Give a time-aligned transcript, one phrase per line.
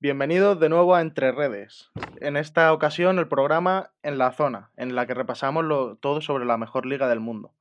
[0.00, 1.90] Bienvenidos de nuevo a Entre Redes.
[2.20, 6.46] En esta ocasión el programa En la Zona, en la que repasamos lo- todo sobre
[6.46, 7.54] la mejor liga del mundo.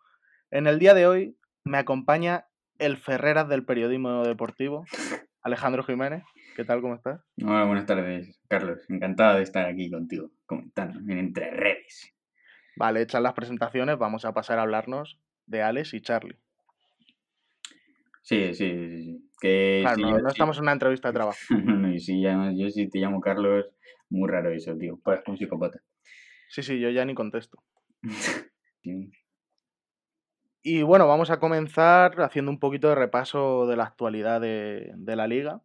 [0.51, 2.45] En el día de hoy me acompaña
[2.77, 4.85] el Ferreras del periodismo deportivo,
[5.41, 6.23] Alejandro Jiménez.
[6.55, 6.81] ¿Qué tal?
[6.81, 7.21] ¿Cómo estás?
[7.45, 8.79] Hola, buenas tardes, Carlos.
[8.89, 12.13] Encantado de estar aquí contigo, comentando en Entre Redes.
[12.77, 16.37] Vale, hechas las presentaciones, vamos a pasar a hablarnos de Alex y Charlie.
[18.21, 19.03] Sí, sí, sí.
[19.03, 19.28] sí.
[19.41, 21.37] Que Claro, si no, yo, no si- estamos en una entrevista de trabajo.
[21.85, 23.65] no, y si llamas- yo si te llamo Carlos,
[24.09, 24.97] muy raro eso, tío.
[25.03, 25.79] Parezco un psicópata.
[26.49, 27.61] Sí, sí, yo ya ni contesto.
[30.61, 35.15] Y bueno, vamos a comenzar haciendo un poquito de repaso de la actualidad de, de
[35.15, 35.61] la liga.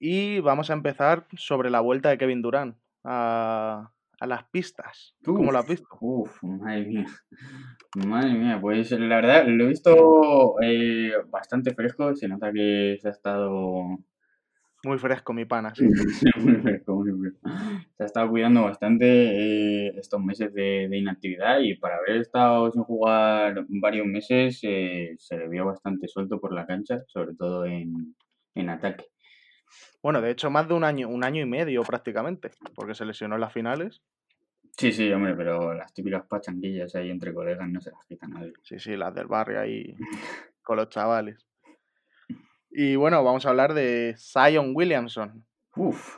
[0.00, 3.90] Y vamos a empezar sobre la vuelta de Kevin Durant a,
[4.20, 5.16] a las pistas.
[5.32, 5.88] ¿Cómo lo has Uf, visto?
[6.00, 7.06] Uf, madre mía.
[8.06, 12.14] Madre mía, pues la verdad lo he visto eh, bastante fresco.
[12.16, 13.98] Se nota que se ha estado
[14.84, 15.86] Muy fresco, mi pana, sí.
[16.36, 17.40] Muy fresco, muy fresco.
[17.96, 22.70] Se ha estado cuidando bastante eh, estos meses de, de inactividad y para haber estado
[22.70, 27.64] sin jugar varios meses eh, se le vio bastante suelto por la cancha, sobre todo
[27.66, 28.14] en,
[28.54, 29.06] en ataque.
[30.02, 33.34] Bueno, de hecho, más de un año, un año y medio prácticamente, porque se lesionó
[33.34, 34.02] en las finales.
[34.78, 38.52] Sí, sí, hombre, pero las típicas pachanguillas ahí entre colegas no se las quita nadie.
[38.62, 39.96] Sí, sí, las del barrio ahí
[40.62, 41.44] con los chavales.
[42.70, 45.44] Y bueno, vamos a hablar de Zion Williamson.
[45.74, 46.16] Uf,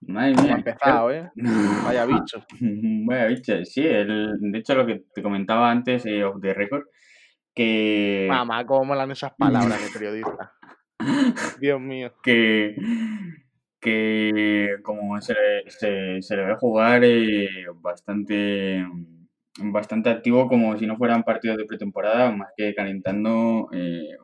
[0.00, 0.56] madre ¿Cómo ha mía.
[0.56, 1.30] empezado, eh?
[1.84, 2.42] Vaya bicho.
[3.06, 6.86] Vaya bicho, sí, el, de hecho lo que te comentaba antes, eh, off the record,
[7.54, 8.28] que...
[8.30, 10.54] Mamá, cómo molan esas palabras de periodista.
[11.60, 12.14] Dios mío.
[12.22, 12.76] que,
[13.86, 18.84] que como se le, se, se le ve jugar eh, bastante,
[19.60, 24.16] bastante activo, como si no fueran partidos de pretemporada, más que calentando, eh,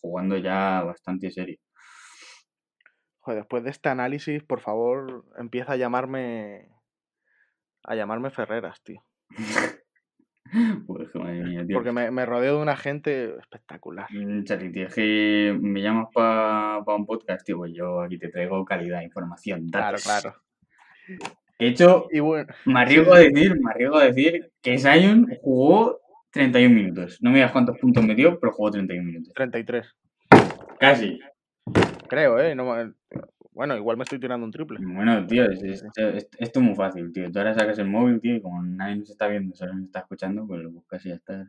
[0.00, 1.58] jugando ya bastante serio.
[3.20, 6.70] Joder, después de este análisis, por favor, empieza a llamarme.
[7.84, 9.04] A llamarme Ferreras, tío.
[10.86, 11.76] Pues, madre mía, tío.
[11.76, 14.06] Porque me, me rodeo de una gente espectacular.
[14.10, 18.28] Mm, Charlie, tío, es que me llamas para un podcast, tío, pues yo aquí te
[18.28, 20.04] traigo calidad, información, Claro, datos.
[20.04, 20.34] claro.
[21.58, 26.00] De hecho, Y bueno, Me arriesgo a decir, me arriesgo a decir que Zion jugó
[26.32, 27.18] 31 minutos.
[27.22, 29.32] No me digas cuántos puntos metió, pero jugó 31 minutos.
[29.34, 29.94] 33.
[30.78, 31.18] Casi.
[32.08, 32.54] Creo, ¿eh?
[32.54, 32.92] No me-
[33.56, 34.78] bueno, igual me estoy tirando un triple.
[34.82, 37.32] Bueno, tío, es- es- es- esto es muy fácil, tío.
[37.32, 40.00] Tú ahora sacas el móvil, tío, y como nadie nos está viendo, solo nos está
[40.00, 41.46] escuchando, pues lo buscas y ya está.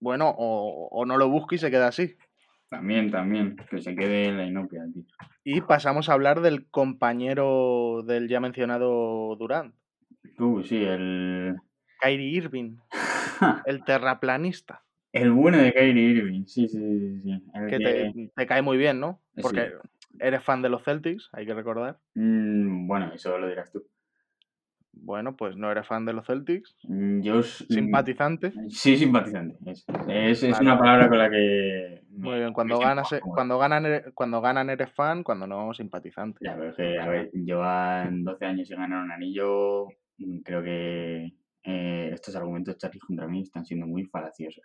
[0.00, 2.16] Bueno, o, o no lo busque y se queda así.
[2.68, 5.04] También, también, que se quede en la inopia, tío.
[5.42, 9.74] Y pasamos a hablar del compañero del ya mencionado Durant,
[10.36, 11.56] Tú, sí, el...
[12.00, 12.76] Kyrie Irving,
[13.66, 17.42] el terraplanista, El bueno de Kyrie Irving, sí, sí, sí, sí.
[17.54, 19.22] El que que- te, te cae muy bien, ¿no?
[19.36, 19.56] Sí.
[20.20, 21.98] Eres fan de los Celtics, hay que recordar.
[22.14, 23.84] Mm, bueno, eso lo dirás tú.
[24.92, 27.38] Bueno, pues no eres fan de los Celtics, Mm, Yo...
[27.38, 28.52] mm, simpatizante.
[28.68, 29.56] Sí, simpatizante.
[29.70, 32.02] Es, es, es Vale, una palabra con la que.
[32.10, 33.34] Muy bien, cuando ganas, e- cómodo.
[33.36, 36.44] cuando ganan, eres- cuando ganan eres fan, cuando no simpatizante.
[36.44, 39.86] Ya, pero es que, a ver, llevan 12 años sin ganar un anillo.
[40.44, 41.32] Creo que
[41.62, 44.64] eh, estos argumentos, Charlie, contra mí están siendo muy falaciosos.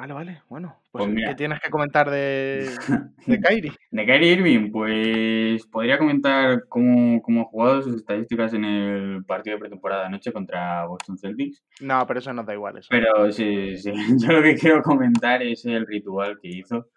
[0.00, 1.28] Vale, vale, bueno, pues Pues.
[1.28, 2.64] ¿qué tienes que comentar de,
[3.26, 3.72] de Kyrie?
[3.90, 9.56] De Kyrie Irving, pues podría comentar cómo, cómo ha jugado sus estadísticas en el partido
[9.56, 11.62] de pretemporada anoche contra Boston Celtics.
[11.82, 12.78] No, pero eso nos da igual.
[12.78, 12.88] Eso.
[12.90, 13.92] Pero sí, sí,
[14.26, 16.88] yo lo que quiero comentar es el ritual que hizo,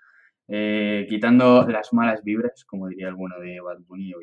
[0.47, 4.19] eh, quitando las malas vibras, como diría el bueno de Bad Bunny o.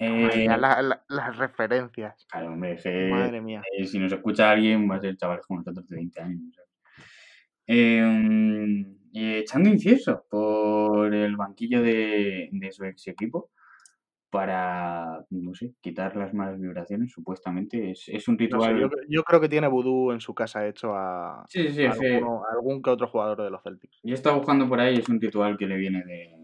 [0.00, 2.26] Madre Eh, la- la- las referencias.
[2.30, 3.62] claro, hombre, que, Madre mía.
[3.78, 6.40] eh, si nos escucha alguien va a ser chavales como nosotros de 20 años.
[6.54, 6.68] ¿sabes?
[7.66, 13.50] Eh, y echando incienso por el banquillo de, de su ex equipo
[14.30, 17.92] para, no sé, quitar las malas vibraciones, supuestamente.
[17.92, 18.80] Es, es un No sé, ritual...
[18.80, 21.90] yo, yo creo que tiene vudú en su casa hecho a, Sí, sí, sí, a
[21.90, 24.00] es que- alguno- a algún que otro jugador de los Celtics.
[24.02, 26.36] Yo estaba buscando por ahí, es un ritual que le viene de,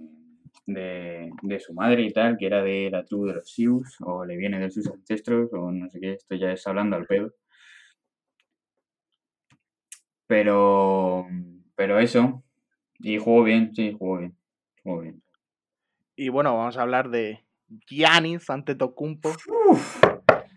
[0.67, 4.25] de, de su madre y tal, que era de la tribu de los Sioux, o
[4.25, 7.33] le viene de sus ancestros, o no sé qué, esto ya es hablando al pedo.
[10.31, 11.27] Pero,
[11.75, 12.45] pero eso,
[13.01, 14.37] y jugó bien, sí, jugó bien,
[14.85, 15.21] jugó bien.
[16.15, 17.41] Y bueno, vamos a hablar de
[17.89, 19.31] Giannis Antetokounmpo,
[19.71, 20.01] Uf,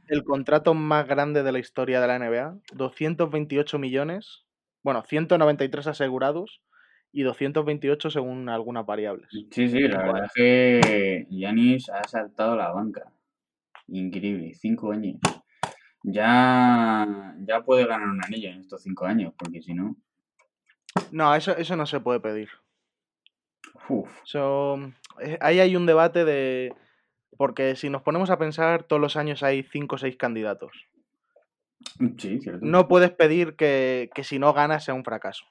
[0.10, 4.46] el contrato más grande de la historia de la NBA, 228 millones,
[4.84, 6.62] bueno, 193 asegurados
[7.12, 9.28] y 228 según algunas variables.
[9.32, 13.12] sí, sí, la verdad es que Yanis ha saltado la banca.
[13.88, 15.20] Increíble, cinco años.
[16.04, 19.96] Ya, ya puede ganar un anillo en estos cinco años, porque si no,
[21.12, 22.50] No, eso, eso no se puede pedir.
[23.90, 24.10] Uf.
[25.22, 26.74] Eh, ahí hay un debate de...
[27.38, 30.72] Porque si nos ponemos a pensar, todos los años hay cinco o seis candidatos.
[32.18, 32.66] Sí, cierto.
[32.66, 35.46] No puedes pedir que, que si no ganas sea un fracaso.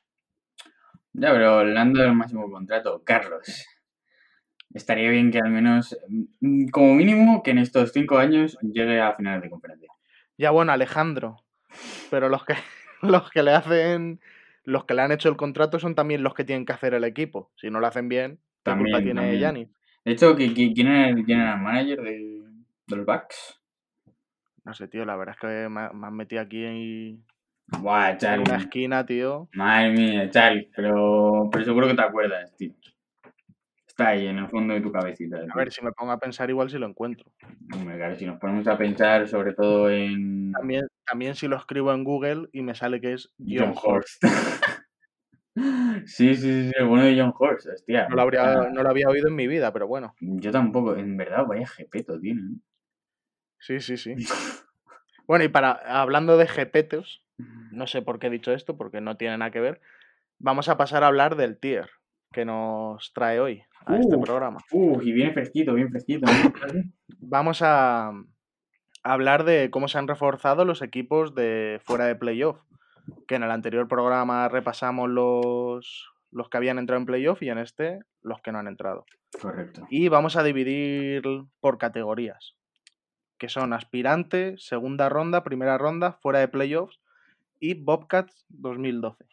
[1.13, 3.67] Ya, pero hablando del máximo contrato, Carlos.
[4.73, 5.97] Estaría bien que al menos,
[6.41, 9.91] mm, como mínimo, que en estos cinco años llegue a finales de conferencia.
[10.43, 11.37] Ya bueno, Alejandro.
[12.11, 12.55] Pero los que,
[13.03, 14.21] los que le hacen...
[14.65, 17.05] Los que le han hecho el contrato son también los que tienen que hacer el
[17.05, 17.53] equipo.
[17.57, 19.39] Si no lo hacen bien, ¿qué culpa También, tiene también.
[19.41, 19.69] Giannis?
[20.05, 22.43] De hecho, ¿qui- qui- ¿quién era, el- quién era el manager de,
[22.89, 23.61] de los Bucks?
[24.65, 27.25] No sé, tío, la verdad es que me, me han metido aquí en,
[27.79, 28.45] Buah, en Charlie.
[28.49, 29.49] una esquina, tío.
[29.53, 30.69] Madre mía, Charlie.
[30.75, 32.73] Pero, pero seguro que te acuerdas, tío.
[33.93, 35.37] Está ahí, en el fondo de tu cabecita.
[35.51, 37.31] A ver, si me pongo a pensar, igual si lo encuentro.
[37.75, 41.93] Hombre, claro, si nos ponemos a pensar sobre todo en También, también si lo escribo
[41.93, 44.25] en Google y me sale que es John John Horst.
[44.25, 44.65] Horst.
[46.07, 48.09] sí, sí, sí, el bueno de John Horst, hostia.
[48.09, 50.15] No lo, habría, no lo había oído en mi vida, pero bueno.
[50.21, 52.41] Yo tampoco, en verdad, vaya jepeto tiene.
[52.41, 52.61] ¿eh?
[53.59, 54.15] Sí, sí, sí.
[55.25, 57.25] Bueno, y para hablando de jepetos,
[57.71, 59.81] no sé por qué he dicho esto, porque no tiene nada que ver.
[60.39, 61.89] Vamos a pasar a hablar del tier
[62.33, 64.59] que nos trae hoy a este programa.
[64.71, 66.27] Uf, y bien fresquito, bien fresquito.
[67.21, 68.13] Vamos a
[69.03, 72.61] a hablar de cómo se han reforzado los equipos de fuera de playoff.
[73.27, 77.59] Que en el anterior programa repasamos los, los que habían entrado en playoff y en
[77.59, 79.05] este los que no han entrado.
[79.41, 79.87] Correcto.
[79.91, 81.23] Y vamos a dividir
[81.61, 82.55] por categorías,
[83.39, 87.01] que son aspirante, segunda ronda, primera ronda, fuera de playoffs
[87.59, 89.25] y Bobcats 2012.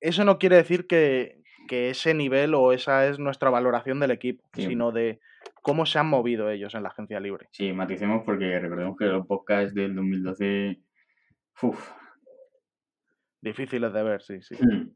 [0.00, 4.44] Eso no quiere decir que, que ese nivel o esa es nuestra valoración del equipo,
[4.54, 4.66] Sí.
[4.66, 5.20] sino de
[5.62, 7.48] cómo se han movido ellos en la agencia libre.
[7.52, 10.78] Sí, maticemos porque recordemos que los podcasts del 2012.
[11.62, 11.90] Uf.
[13.40, 14.56] Difíciles de ver, sí, sí.
[14.60, 14.90] mm,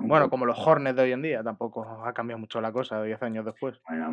[0.00, 3.02] un Bueno, como los Hornets de hoy en día, tampoco ha cambiado mucho la cosa
[3.02, 3.80] 10 años después.
[3.88, 4.06] Bueno,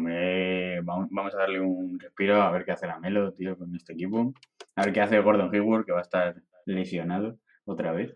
[0.83, 3.93] vamos, vamos a darle un respiro a ver qué hace la Melo, tío, con este
[3.93, 4.33] equipo.
[4.75, 6.35] A ver qué hace Gordon Hayward, que va a estar
[6.65, 8.15] lesionado otra vez.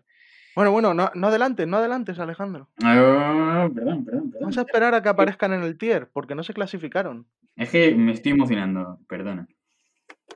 [0.56, 2.70] Bueno, bueno, no, no adelantes, no adelantes, Alejandro.
[2.82, 4.40] Ah, perdón, perdón, perdón.
[4.40, 7.26] Vamos a esperar a que aparezcan en el tier, porque no se clasificaron.
[7.56, 9.46] Es que me estoy emocionando, perdona.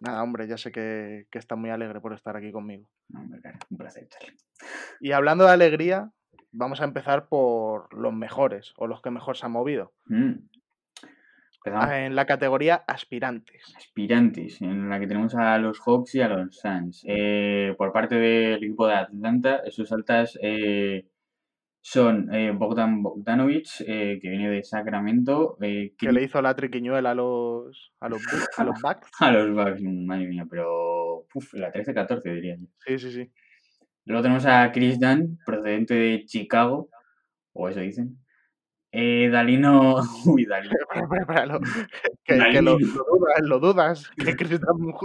[0.02, 2.86] Nada, hombre, ya sé que, que estás muy alegre por estar aquí conmigo.
[3.08, 4.36] No, hombre, claro, un placer, Charlie.
[5.00, 6.10] Y hablando de alegría,
[6.52, 9.94] vamos a empezar por los mejores o los que mejor se han movido.
[10.04, 10.32] Mm.
[11.64, 11.90] Empezamos.
[11.90, 13.74] Ah, En la categoría aspirantes.
[13.76, 17.04] Aspirantes, en la que tenemos a los Hawks y a los Suns.
[17.06, 21.06] Eh, por parte del equipo de Atlanta, sus altas eh,
[21.82, 27.14] son eh, Bogdan Bogdanovic, eh, que viene de Sacramento, Que le hizo la triquiñuela a
[27.14, 28.22] los, a los,
[28.56, 29.10] a los Bucks.
[29.20, 32.66] a los Bucks, madre mía, pero uf, la 13-14 diría yo.
[32.86, 33.30] Sí, sí, sí.
[34.06, 36.88] Luego tenemos a Chris Dunn, procedente de Chicago,
[37.52, 38.18] o eso dicen.
[38.92, 39.96] Eh, Dalino,
[40.26, 41.60] uy, Dalino, Espera, espera, espera, lo-
[42.24, 44.10] que, que lo, lo dudas, lo dudas.
[44.16, 44.60] Que Chris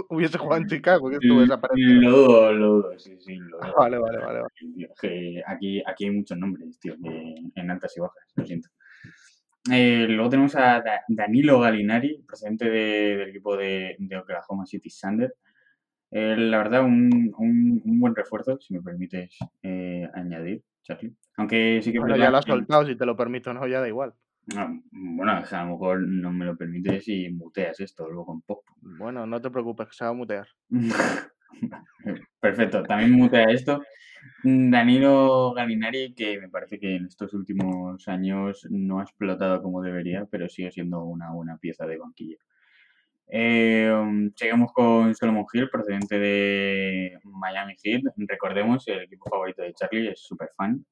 [0.08, 2.00] hubiese jugado en Chicago, que estuvo desaparecido.
[2.00, 3.74] lo dudo, lo dudo, sí, sí, lo dudo.
[3.78, 4.38] Vale, vale, vale.
[4.40, 4.48] vale.
[4.74, 8.68] Tío, que aquí, aquí hay muchos nombres, tío, que en altas y bajas, lo siento.
[9.70, 14.88] Eh, luego tenemos a Da- Danilo Galinari, procedente de- del equipo de, de Oklahoma City
[15.00, 15.34] Thunder.
[16.10, 21.14] Eh, la verdad, un, un- un buen refuerzo, si me permites eh, añadir, Charlie.
[21.36, 23.80] Aunque sí que Bueno, ya lo has que- soltado, si te lo permito, no, ya
[23.80, 24.14] da igual.
[24.56, 28.64] Ah, bueno, a lo mejor no me lo permites y muteas esto luego en pop.
[28.80, 30.46] Bueno, no te preocupes, que se va a mutear.
[32.40, 33.82] Perfecto, también mutea esto.
[34.44, 40.26] Danilo Galinari, que me parece que en estos últimos años no ha explotado como debería,
[40.30, 42.38] pero sigue siendo una buena pieza de banquillo.
[43.28, 48.02] Eh, seguimos con Solomon Hill, procedente de Miami Heat.
[48.16, 50.84] Recordemos, el equipo favorito de Charlie es súper fan.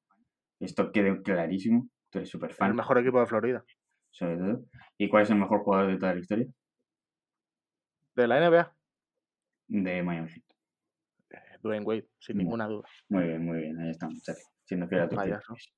[0.59, 1.89] Esto quedó clarísimo.
[2.09, 3.63] Tú eres súper El fan, mejor equipo de Florida.
[4.09, 4.65] sobre todo.
[4.97, 6.47] ¿Y cuál es el mejor jugador de toda la historia?
[8.15, 8.75] De la NBA,
[9.67, 10.43] De Miami Heat.
[11.31, 12.87] eh, Dwayne Wade, sin ninguna duda.
[13.09, 14.41] Muy bien, muy bien, ahí estamos, Charlie.
[14.63, 15.53] Siendo fiel a tus Payaso.
[15.53, 15.75] principios.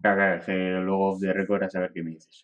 [0.00, 0.52] Claro, claro, que
[0.84, 2.42] luego de récord a saber qué me dices.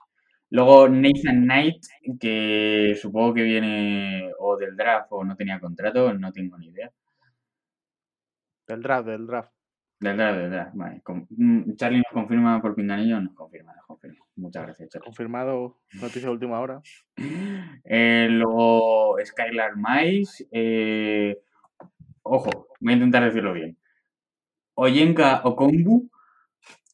[0.50, 1.84] Luego Nathan Knight,
[2.18, 6.90] que supongo que viene o del draft o no tenía contrato, no tengo ni idea.
[8.66, 9.52] Del draft, del draft.
[10.00, 11.02] Del draft, del draft, vale.
[11.30, 14.24] Mm, Charlie nos confirma por Pinganillo, nos confirma, nos confirma.
[14.36, 15.06] Muchas gracias, Charlie.
[15.06, 16.80] Confirmado, noticia de última hora.
[17.90, 20.46] Eh, luego Skylar Mais.
[20.52, 21.40] eh,
[22.22, 23.78] ojo, voy a intentar decirlo bien.
[24.74, 26.10] Oyenka Okonbu,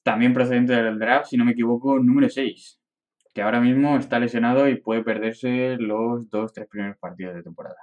[0.03, 2.81] también procedente del draft, si no me equivoco, número 6.
[3.35, 7.77] Que ahora mismo está lesionado y puede perderse los dos, tres primeros partidos de temporada.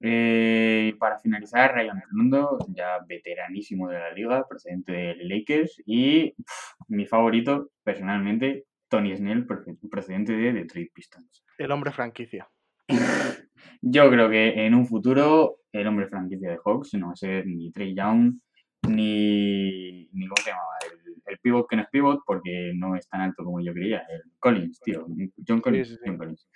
[0.00, 5.82] Eh, para finalizar, Ryan Rondo, ya veteranísimo de la liga, procedente de Lakers.
[5.84, 6.34] Y
[6.86, 9.46] mi favorito, personalmente, Tony Snell,
[9.90, 11.44] procedente de Detroit Pistons.
[11.58, 12.48] El hombre franquicia.
[13.82, 17.46] Yo creo que en un futuro el hombre franquicia de Hawks no va a ser
[17.46, 18.38] ni Trey Young,
[18.88, 20.74] ni, ni ¿cómo se llamaba?
[21.26, 24.02] El, pivot que no es pivot porque no es tan alto como yo creía.
[24.08, 25.06] El Collins, tío.
[25.46, 26.00] John Collins.
[26.04, 26.48] John Collins.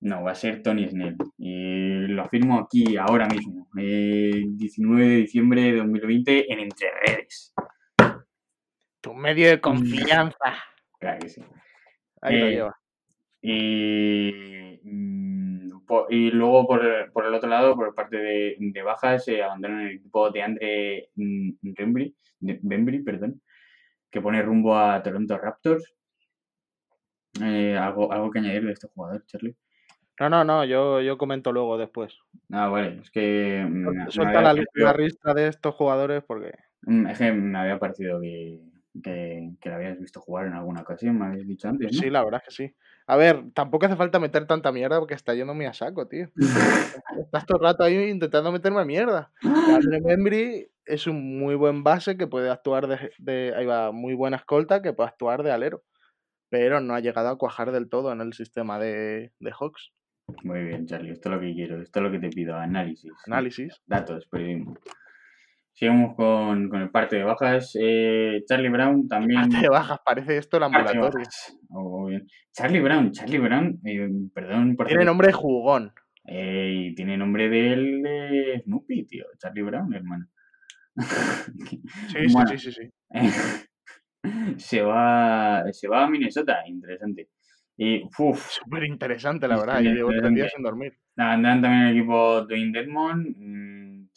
[0.00, 1.16] No, va a ser Tony Snell.
[1.38, 3.68] Y lo afirmo aquí ahora mismo.
[3.74, 7.54] 19 de diciembre de 2020 en Entre Redes.
[9.00, 10.62] Tu medio de confianza.
[11.00, 11.42] Claro que sí.
[12.20, 12.80] Ahí lo eh, lleva.
[13.42, 14.80] Y,
[15.88, 19.82] mm, y luego por, por, el otro lado, por parte de, de bajas, se abandona
[19.82, 23.40] el equipo de Andre Bembry, perdón,
[24.10, 25.94] que pone rumbo a Toronto Raptors.
[27.42, 29.56] Eh, ¿algo, ¿Algo que añadir de este jugador, Charlie?
[30.20, 32.18] No, no, no, yo, yo comento luego después.
[32.50, 33.64] Ah, vale, es que...
[34.08, 36.52] Suelta la, lista de estos jugadores porque...
[37.08, 38.60] Es que me había parecido que,
[39.02, 41.96] que, que la habías visto jugar en alguna ocasión, me habías dicho antes.
[41.96, 42.74] Sí, la verdad es que sí.
[43.06, 46.28] A ver, tampoco hace falta meter tanta mierda porque está yendo muy a saco, tío.
[47.24, 49.32] Estás todo el rato ahí intentando meterme mierda.
[49.42, 54.14] Andre Membry es un muy buen base que puede actuar de, de, Ahí va, muy
[54.14, 55.84] buena escolta que puede actuar de alero.
[56.50, 59.92] Pero no ha llegado a cuajar del todo en el sistema de, de Hawks.
[60.42, 61.12] Muy bien, Charlie.
[61.12, 61.80] Esto es lo que quiero.
[61.80, 62.56] Esto es lo que te pido.
[62.56, 63.12] Análisis.
[63.26, 63.80] Análisis.
[63.86, 64.76] Datos, periodismo.
[65.78, 67.78] Seguimos con, con el parte de bajas.
[67.80, 69.42] Eh, Charlie Brown también.
[69.42, 71.12] Parte de bajas, parece esto el ambulatorio.
[71.70, 72.10] Oh,
[72.52, 75.92] Charlie Brown, Charlie Brown, eh, perdón por Tiene nombre jugón.
[76.24, 79.26] Eh, y tiene nombre del de Snoopy, tío.
[79.38, 80.26] Charlie Brown, hermano.
[80.96, 81.80] sí,
[82.48, 82.90] sí, sí, sí,
[84.58, 87.28] se, va, se va a Minnesota, interesante.
[87.76, 89.80] Y, Súper interesante, la verdad.
[89.80, 90.98] Yo llevo tres días sin dormir.
[91.16, 94.08] Andan también el equipo Dwayne Dedmon, mm,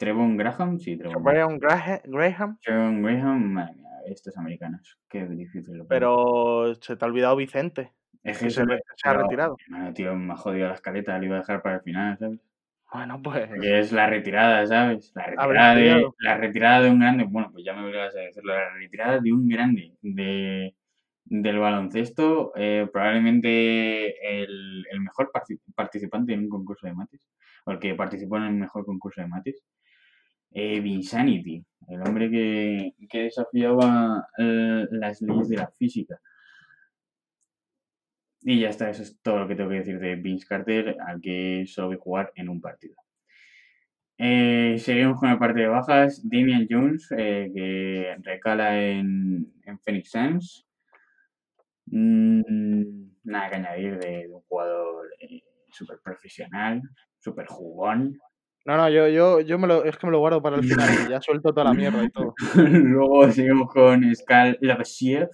[0.00, 1.58] Trevon Graham, sí, Trevon Graham.
[2.04, 2.56] Graham.
[2.62, 5.84] Trevon Graham, madre mía, estos americanos, qué difícil.
[5.90, 7.92] Pero se te ha olvidado Vicente.
[8.22, 9.58] Es que, se, ha retirado.
[9.68, 12.40] Bueno, tío, me ha jodido la escaleta, le iba a dejar para el final, ¿sabes?
[12.90, 13.50] Bueno, pues.
[13.62, 15.12] Es la retirada, ¿sabes?
[15.14, 17.24] La retirada, de, la retirada de un grande.
[17.28, 18.54] Bueno, pues ya me obligas a decirlo.
[18.54, 20.74] La retirada de un grande de,
[21.26, 22.52] del baloncesto.
[22.56, 25.30] Eh, probablemente el, el, mejor
[25.74, 27.20] participante en un concurso de mates.
[27.66, 29.62] O el que participó en el mejor concurso de mates
[30.52, 30.80] eh,
[31.90, 36.20] el hombre que, que desafiaba eh, las leyes de la física.
[38.42, 41.20] Y ya está, eso es todo lo que tengo que decir de Vince Carter, al
[41.20, 42.96] que solo a jugar en un partido.
[44.16, 46.20] Eh, seguimos con la parte de bajas.
[46.22, 50.66] Damian Jones, eh, que recala en, en Phoenix Suns.
[51.86, 52.82] Mm,
[53.24, 55.08] nada que añadir de, un jugador
[55.72, 56.82] súper profesional,
[57.18, 58.18] súper jugón.
[58.70, 60.88] No, no, yo, yo, yo me lo, es que me lo guardo para el final
[61.04, 62.34] y ya suelto toda la mierda y todo.
[62.54, 65.28] Luego seguimos con Scal Lavassier,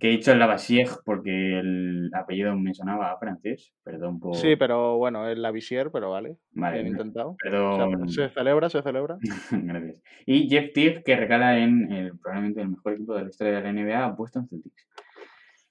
[0.00, 4.34] que he dicho Lavassier porque el apellido me sonaba francés, perdón por...
[4.34, 7.36] Sí, pero bueno, es Lavassier, pero vale, vale bien intentado.
[7.40, 8.08] Perdón.
[8.08, 9.18] se celebra, se celebra.
[9.52, 10.02] Gracias.
[10.26, 13.62] Y Jeff Tiff, que regala en el, probablemente el mejor equipo de la historia de
[13.62, 14.88] la NBA, Boston Celtics.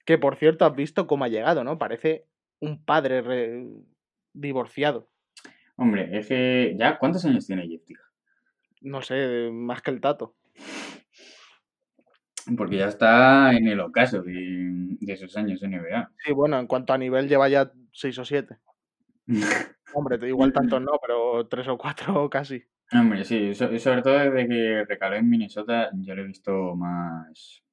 [0.06, 1.76] Que por cierto, has visto cómo ha llegado, ¿no?
[1.76, 2.24] Parece
[2.58, 3.66] un padre
[4.32, 5.11] divorciado.
[5.82, 7.82] Hombre, es que ya, ¿cuántos años tiene Jeff
[8.82, 10.36] No sé, más que el Tato.
[12.56, 16.12] Porque ya está en el ocaso de, esos años en NBA.
[16.24, 18.58] Sí, bueno, en cuanto a nivel lleva ya 6 o 7.
[19.94, 22.62] Hombre, igual tanto no, pero 3 o 4 casi.
[22.92, 27.64] Hombre, sí, sobre todo desde que recaló en Minnesota, yo lo he visto más.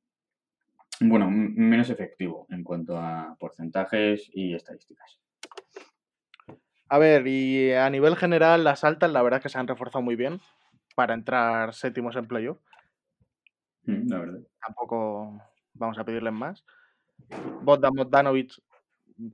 [0.99, 5.19] Bueno, menos efectivo en cuanto a porcentajes y estadísticas.
[6.89, 10.01] A ver, y a nivel general, las altas, la verdad es que se han reforzado
[10.01, 10.41] muy bien
[10.95, 12.57] para entrar séptimos en playoff.
[13.83, 14.39] Mm, la verdad.
[14.65, 15.39] Tampoco
[15.73, 16.65] vamos a pedirles más.
[17.61, 18.53] Bogdan Bogdanovic,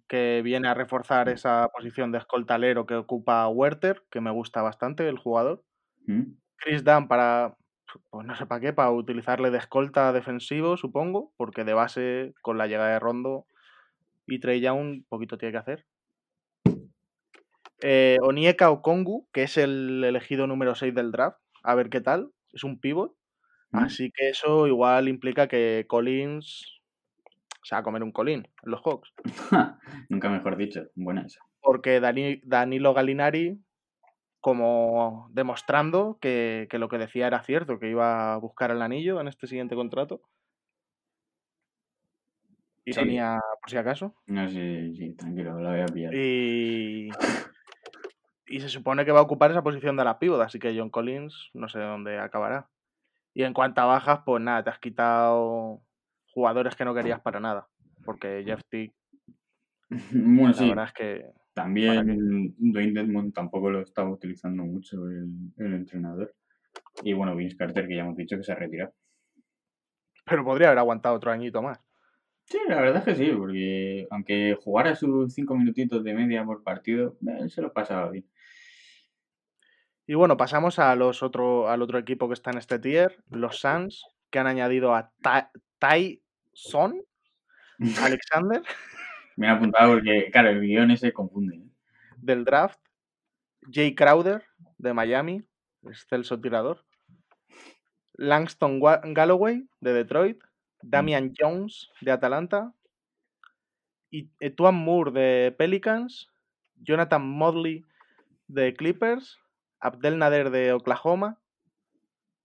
[0.08, 5.08] que viene a reforzar esa posición de escoltalero que ocupa Werther, que me gusta bastante
[5.08, 5.64] el jugador.
[6.08, 6.34] Mm.
[6.58, 7.56] Chris Dunn para,
[8.10, 12.58] pues no sé para qué, para utilizarle de escolta defensivo, supongo, porque de base, con
[12.58, 13.46] la llegada de Rondo
[14.28, 15.86] y Trey Young, un poquito tiene que hacer.
[17.82, 21.40] Eh, Onieka Okongu, que es el elegido número 6 del draft.
[21.64, 22.32] A ver qué tal.
[22.54, 23.16] Es un pivot.
[23.72, 26.76] Así que eso igual implica que Collins
[27.66, 29.12] se va a comer un colín en los Hawks.
[30.10, 30.84] Nunca mejor dicho.
[30.96, 31.42] Buena esa.
[31.62, 33.60] Porque Danilo Galinari,
[34.40, 39.28] como demostrando que, lo que decía era cierto, que iba a buscar el anillo en
[39.28, 40.22] este siguiente contrato.
[42.86, 44.14] Y tenía, por si acaso.
[44.28, 46.14] No, sí, sí, tranquilo, lo voy a pillar.
[46.14, 47.10] Y,
[48.48, 50.90] y se supone que va a ocupar esa posición de la pívot, así que John
[50.90, 52.70] Collins no sé dónde acabará.
[53.34, 55.82] Y en cuanto a bajas, pues nada, te has quitado
[56.28, 57.68] jugadores que no querías para nada.
[58.06, 58.94] Porque Jeff Tick,
[60.12, 65.30] Bueno, la sí, verdad es que también Dwayne Dedmon tampoco lo estaba utilizando mucho el,
[65.58, 66.36] el entrenador.
[67.02, 68.94] Y bueno, Vince Carter, que ya hemos dicho que se ha retirado.
[70.26, 71.80] Pero podría haber aguantado otro añito más.
[72.44, 76.62] Sí, la verdad es que sí, porque aunque jugara sus cinco minutitos de media por
[76.62, 78.26] partido, él se lo pasaba bien.
[80.08, 83.58] Y bueno, pasamos a los otro, al otro equipo que está en este tier, los
[83.60, 87.02] Suns, que han añadido a Ta- Tyson
[88.02, 88.62] Alexander
[89.36, 91.56] Me han apuntado porque, claro, el guion ese confunde.
[91.58, 91.62] ¿eh?
[92.18, 92.80] del draft,
[93.72, 94.44] Jay Crowder
[94.78, 95.44] de Miami,
[95.84, 96.84] excelso tirador,
[98.14, 100.40] Langston Wa- Galloway de Detroit,
[100.82, 102.74] Damian Jones de Atalanta,
[104.10, 106.30] y Etuan Moore de Pelicans,
[106.78, 107.84] Jonathan Modley
[108.48, 109.38] de Clippers,
[109.86, 111.38] Abdel Nader de Oklahoma,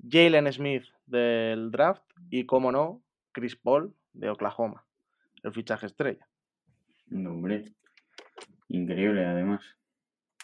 [0.06, 4.84] Jalen Smith del draft y, como no, Chris Paul de Oklahoma,
[5.42, 6.26] el fichaje estrella.
[7.06, 7.64] No, hombre.
[8.68, 9.62] Increíble, además.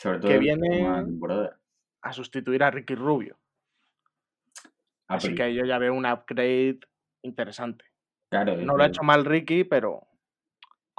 [0.01, 1.59] Sobre todo Que viene- temporada.
[2.03, 3.37] a sustituir a Ricky Rubio.
[5.09, 6.81] Ah, Así que yo ya veo un upgrade
[7.23, 7.85] interesante.
[8.31, 10.07] Claro, No lo ha hecho mal Ricky, pero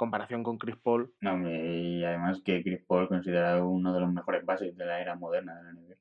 [0.02, 4.10] comparación con Chris Paul, No, hombre, y además que Chris Paul considerado uno de los
[4.12, 5.96] mejores bases de la era moderna de la NBA.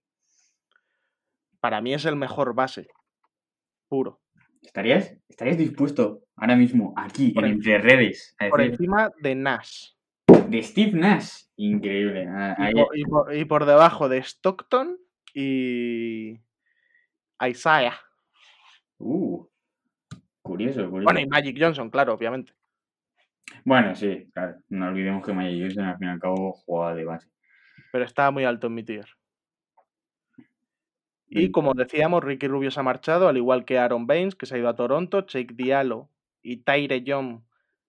[1.60, 2.88] para mí es el mejor base.
[3.90, 4.22] Puro.
[4.62, 9.34] ¿Estarías, ¿Estarías dispuesto ahora mismo, aquí, Por en en- Entre Redes, a Por encima de
[9.36, 9.94] Nash.
[10.48, 11.46] de Steve Nash?
[11.58, 12.28] Increíble.
[12.30, 14.98] Ah, Y ahí- por, y por- y por debajo de Stockton
[15.34, 16.40] y
[17.42, 17.98] Isaiah.
[19.00, 19.46] Uh,
[20.44, 21.04] curioso, curioso.
[21.06, 22.54] Bueno, y Magic Johnson, claro, obviamente.
[23.64, 24.58] Bueno, sí, claro.
[24.70, 27.30] No olvidemos que Magic Johnson al fin y al cabo jugaba de base.
[27.92, 29.06] Pero está muy alto en mi tier.
[31.30, 34.56] Y como decíamos, Ricky Rubio se ha marchado, al igual que Aaron Baines, que se
[34.56, 36.10] ha ido a Toronto, Jake Diallo
[36.42, 37.46] y Tyre John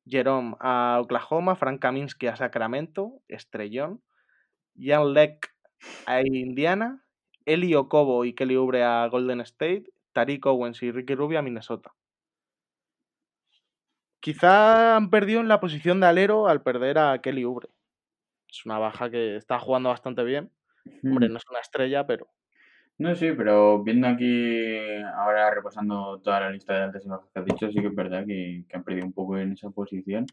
[0.07, 4.03] Jerome a Oklahoma, Frank Kaminsky a Sacramento, Estrellón,
[4.77, 5.55] Jan Leck
[6.07, 7.05] a Indiana,
[7.45, 11.95] Eli Okobo y Kelly Oubre a Golden State, Tariq Owens y Ricky Rubio a Minnesota.
[14.21, 17.69] Quizá han perdido en la posición de alero al perder a Kelly Oubre.
[18.51, 20.51] Es una baja que está jugando bastante bien.
[21.05, 22.29] Hombre, no es una estrella, pero
[22.99, 24.79] No, sí, pero viendo aquí,
[25.17, 27.95] ahora repasando toda la lista de altas y bajas que has dicho, sí que es
[27.95, 30.27] verdad que, que han perdido un poco en esa posición.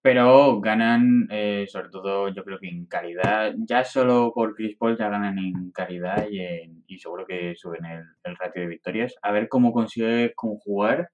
[0.00, 4.96] Pero ganan, eh, sobre todo, yo creo que en calidad, ya solo por Chris Paul
[4.98, 9.14] ya ganan en calidad y, en- y seguro que suben el, el ratio de victorias.
[9.22, 11.10] A ver cómo consigue conjugar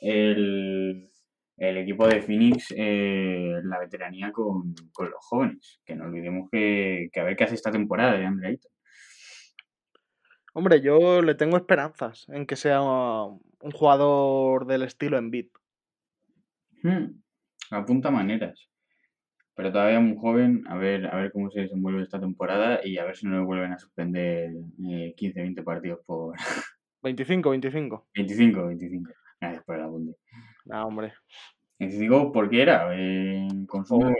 [0.00, 1.08] el,
[1.58, 5.80] el equipo de Phoenix eh, la veteranía con, con los jóvenes.
[5.84, 8.72] Que no olvidemos que, que a ver qué hace esta temporada de Andre Ayton.
[10.54, 15.48] Hombre, yo le tengo esperanzas en que sea un jugador del estilo Embiid.
[16.82, 17.20] Hmm,
[17.70, 18.68] Apunta maneras.
[19.54, 23.04] Pero todavía muy joven, a ver, a ver cómo se desenvuelve esta temporada y a
[23.04, 24.50] ver si no le vuelven a suspender
[24.88, 26.36] eh, 15, 20 partidos por
[27.02, 28.08] 25, 25.
[28.14, 29.12] 25, 25.
[29.40, 30.16] Gracias por el apunte.
[30.68, 31.14] No, hombre.
[31.78, 32.90] 25, ¿por qué era?
[32.94, 34.14] Eh, consumo.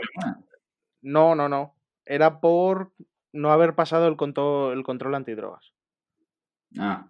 [1.01, 1.75] No, no, no.
[2.05, 2.91] Era por
[3.31, 5.73] no haber pasado el control, el control antidrogas.
[6.77, 7.07] Ah,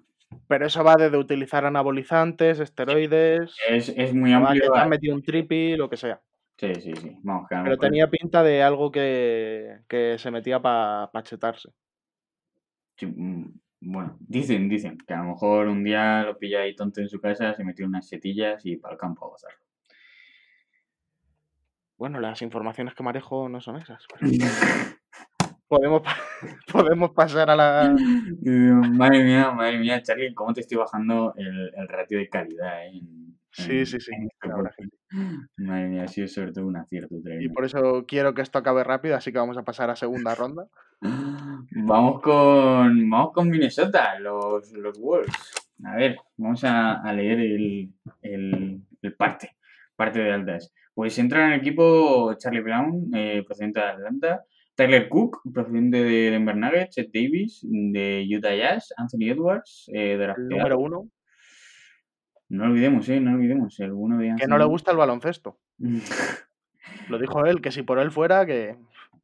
[0.47, 4.71] Pero eso va desde utilizar anabolizantes, esteroides, es, es muy va que amplio.
[4.71, 6.21] te ah, han metido un tripi, lo que sea.
[6.57, 7.17] Sí, sí, sí.
[7.23, 11.69] Vamos, Pero tenía pinta de algo que, que se metía para chetarse.
[12.97, 16.99] sí, mm, Bueno, dicen, dicen que a lo mejor un día lo pilla ahí tonto
[17.01, 19.59] en su casa, se metió unas setillas y para el campo a gozarlo.
[21.97, 24.05] Bueno, las informaciones que manejo no son esas.
[24.19, 24.31] pero
[25.67, 26.17] podemos, pa-
[26.71, 27.95] podemos pasar a la...
[28.97, 32.91] Madre mía, madre mía, Charlie, cómo te estoy bajando el, el ratio de calidad eh,
[32.97, 34.79] en, Sí, sí, sí, este la podcast.
[35.57, 37.53] Madre mía, ha sido sobre todo un acierto Y tremendo.
[37.53, 40.67] por eso quiero que esto acabe rápido, así que vamos a pasar a segunda ronda.
[41.71, 45.31] Vamos con, vamos con Minnesota, los, los Wolves.
[45.85, 49.55] A ver, vamos a, a leer el, el- el parte,
[49.95, 50.73] parte de altas.
[50.93, 54.43] Pues entra en el equipo Charlie Brown, eh, procedente de Atlanta,
[54.75, 60.25] Tyler Cook, procedente de Denver Nuggets, Chet Davis, de Utah Jazz, Anthony Edwards, eh, de
[60.25, 61.07] El número uno,
[62.49, 65.59] No olvidemos, eh, no olvidemos, el uno de que no le gusta el baloncesto.
[67.09, 68.77] Lo dijo él, que si por él fuera, que,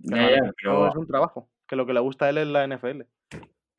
[0.08, 1.50] que el Ya, ya, baloncesto pero es un trabajo.
[1.68, 3.02] Que lo que le gusta a él es la NFL.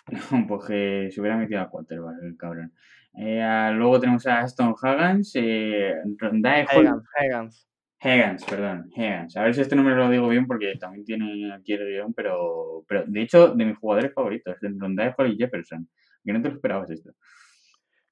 [0.48, 2.72] pues que se hubiera metido a quarterback, el cabrón.
[3.14, 7.68] Eh, luego tenemos a Aston Huggins, eh, Rondae Hagans.
[8.02, 9.36] Higgins, perdón, Higgins.
[9.36, 12.84] A ver si este nombre lo digo bien porque también tiene aquí el guion, pero,
[12.86, 15.88] pero de hecho, de mis jugadores favoritos, Rondae Holly Jefferson.
[16.24, 17.12] Que no te lo esperabas esto.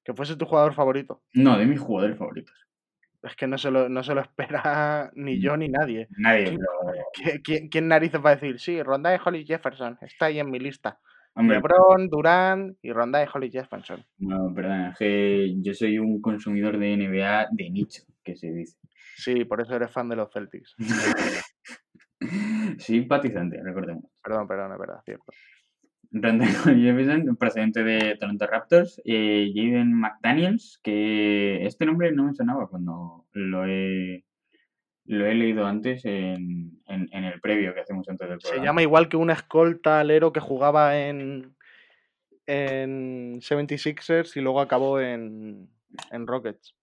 [0.05, 1.21] Que fuese tu jugador favorito.
[1.33, 2.55] No, de mis jugadores favoritos.
[3.23, 4.21] Es que no se lo, no se lo
[4.61, 6.07] espera ni yo ni nadie.
[6.17, 7.41] Nadie, ¿Quién, pero.
[7.43, 8.59] quién- quién narices va a decir?
[8.59, 9.97] Sí, Ronda de Holly Jefferson.
[10.01, 10.99] Está ahí en mi lista.
[11.37, 14.05] Hombre, LeBron, Durant y Ronda de Holly Jefferson.
[14.19, 18.77] no, perdona, es que yo soy un consumidor de NBA de nicho, que se dice.
[19.17, 20.75] Sí, por eso eres fan de los Celtics.
[22.79, 24.03] Simpatizante, recordemos.
[24.23, 25.25] Perdón, perdón, es verdad, cierto.
[26.11, 26.47] Rondell
[26.81, 29.01] Jefferson, procedente de Toronto Raptors.
[29.05, 34.23] Eh, Jaden McDaniels, que este nombre no me sonaba cuando lo he,
[35.05, 38.65] lo he leído antes en, en- en el previo que hacemos antes del Se programa.
[38.65, 41.55] llama igual que un escolta alero que jugaba en,
[42.47, 45.69] en 76ers y luego acabó en,
[46.11, 46.75] en Rockets.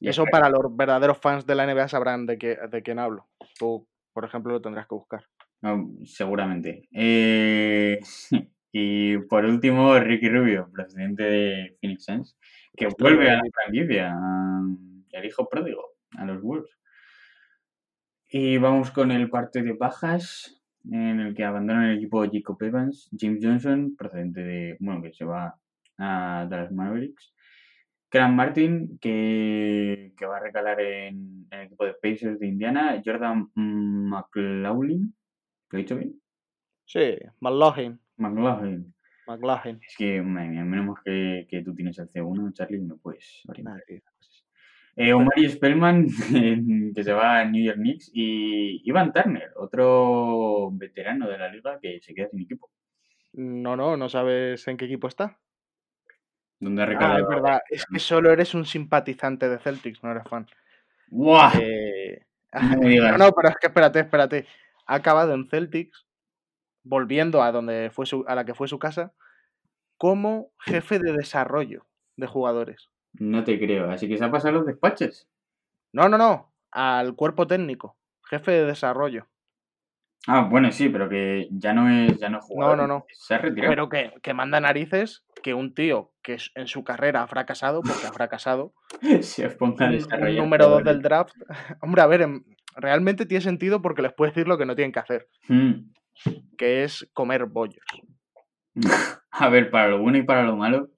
[0.00, 3.28] Y Eso para los verdaderos fans de la NBA sabrán de, qué, de quién hablo.
[3.58, 5.24] Tú, por ejemplo, lo tendrás que buscar.
[5.62, 6.88] No, seguramente.
[6.92, 8.00] Eh,
[8.72, 12.38] y por último, Ricky Rubio, procedente de Phoenix Suns,
[12.76, 14.62] que Esto vuelve a la franquicia, a-
[15.12, 15.82] el hijo pródigo,
[16.16, 16.70] a los Wolves.
[18.28, 23.10] Y vamos con el parte de bajas, en el que abandonan el equipo Jacob Evans,
[23.18, 25.56] James Johnson, procedente de, bueno, que se va
[25.98, 27.34] a Dallas Mavericks,
[28.10, 33.00] Grant Martin, que, que va a recalar en, en el equipo de Pacers de Indiana,
[33.04, 35.14] Jordan McLaughlin,
[35.70, 36.20] ¿lo he dicho bien?
[36.84, 38.00] Sí, McLaughlin.
[38.16, 38.92] McLaughlin.
[39.26, 39.80] McLaughlin.
[39.86, 43.82] Es que, madre mía, menos que, que tú tienes el C1, Charlie, me puedes orientar.
[44.96, 46.06] Eh, Omari Spellman,
[46.94, 51.78] que se va a New York Knicks, y Ivan Turner, otro veterano de la liga
[51.80, 52.70] que se queda sin equipo.
[53.32, 55.38] No, no, no sabes en qué equipo está.
[56.58, 57.62] Donde ha Ah, es verdad.
[57.70, 60.46] Es que solo eres un simpatizante de Celtics, no eres fan.
[61.08, 61.52] ¡Buah!
[61.58, 62.80] Eh, No
[63.12, 64.46] No, no, pero es que espérate, espérate.
[64.86, 66.06] Ha acabado en Celtics,
[66.82, 69.12] volviendo a donde fue su, a la que fue su casa,
[69.96, 72.88] como jefe de desarrollo de jugadores.
[73.12, 73.90] No te creo.
[73.90, 75.28] Así que se ha pasado los despachos.
[75.92, 79.26] No, no, no, al cuerpo técnico, jefe de desarrollo.
[80.26, 82.76] Ah, bueno, sí, pero que ya no es, ya no es jugador.
[82.76, 83.06] no, no.
[83.10, 83.70] Se ha retirado.
[83.70, 88.06] Pero que, que manda narices que un tío que en su carrera ha fracasado, porque
[88.06, 88.74] ha fracasado,
[89.22, 90.94] se ponga a desarrollar número 2 jugadores.
[90.94, 91.34] del draft.
[91.82, 92.44] Hombre, a ver, em,
[92.80, 95.92] realmente tiene sentido porque les puedes decir lo que no tienen que hacer, Mm.
[96.58, 97.84] que es comer bollos.
[99.32, 100.90] A ver, para lo bueno y para lo malo,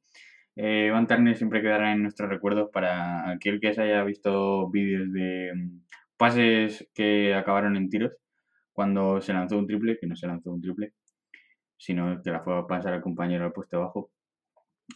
[0.56, 5.12] eh, Van Turner siempre quedará en nuestros recuerdos para aquel que se haya visto vídeos
[5.12, 5.80] de mm,
[6.16, 8.12] pases que acabaron en tiros
[8.72, 10.92] cuando se lanzó un triple, que no se lanzó un triple,
[11.76, 14.10] sino que la fue a pasar al compañero al puesto abajo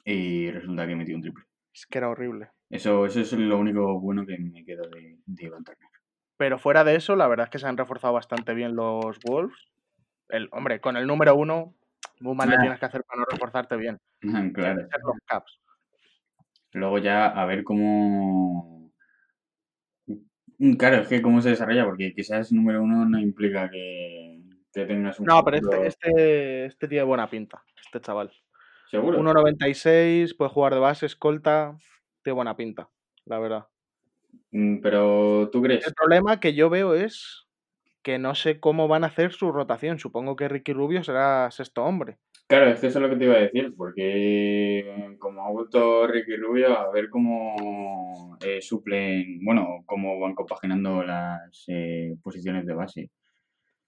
[0.04, 1.44] y resulta que metió un triple.
[1.74, 2.48] Es que era horrible.
[2.70, 5.90] Eso, eso es lo único bueno que me quedo de, de Van Turner.
[6.36, 9.56] Pero fuera de eso, la verdad es que se han reforzado bastante bien los Wolves.
[10.28, 11.74] El, hombre, con el número uno,
[12.20, 12.60] muy mal le Ah.
[12.60, 13.98] tienes que hacer para no reforzarte bien.
[14.54, 14.82] Claro.
[14.82, 15.60] los Caps.
[16.72, 18.92] Luego ya a ver cómo...
[20.58, 24.40] Mm, Claro, es que cómo se desarrolla, porque que seas número uno no implica que,
[24.72, 28.32] que tengas un No, pero este, este, este tiene buena pinta, este chaval.
[28.90, 29.18] seguro.
[29.20, 31.76] 1.96, puede jugar de base, escolta,
[32.22, 32.88] tiene buena pinta,
[33.26, 33.66] la verdad.
[34.50, 37.44] Mm, Pero tú crees, El problema que yo veo es
[38.02, 39.98] que no sé cómo van a hacer su rotación.
[39.98, 42.18] Supongo que Ricky Rubio será sexto hombre.
[42.48, 46.06] claro, es que eso es lo que te iba a decir, porque como ha vuelto
[46.06, 52.74] Ricky Rubio, a ver cómo eh, suplen, bueno, cómo van compaginando las eh, posiciones de
[52.74, 53.10] base.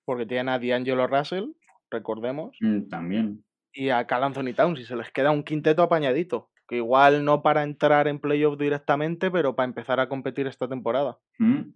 [0.04, 1.50] Porque tienen a D'Angelo Russell,
[1.90, 3.44] recordemos, Mm, También.
[3.72, 4.80] y a Cal Anthony Towns.
[4.80, 6.48] Y se les queda un quinteto apañadito.
[6.68, 11.18] Que igual no para entrar en playoff directamente, pero para empezar a competir esta temporada.
[11.38, 11.70] Mm.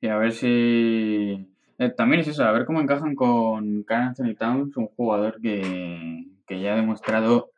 [0.00, 1.48] Y a ver si.
[1.78, 6.24] eh, también es eso, a ver cómo encajan con Carl Anthony Towns, un jugador que,
[6.46, 7.52] que ya ha demostrado,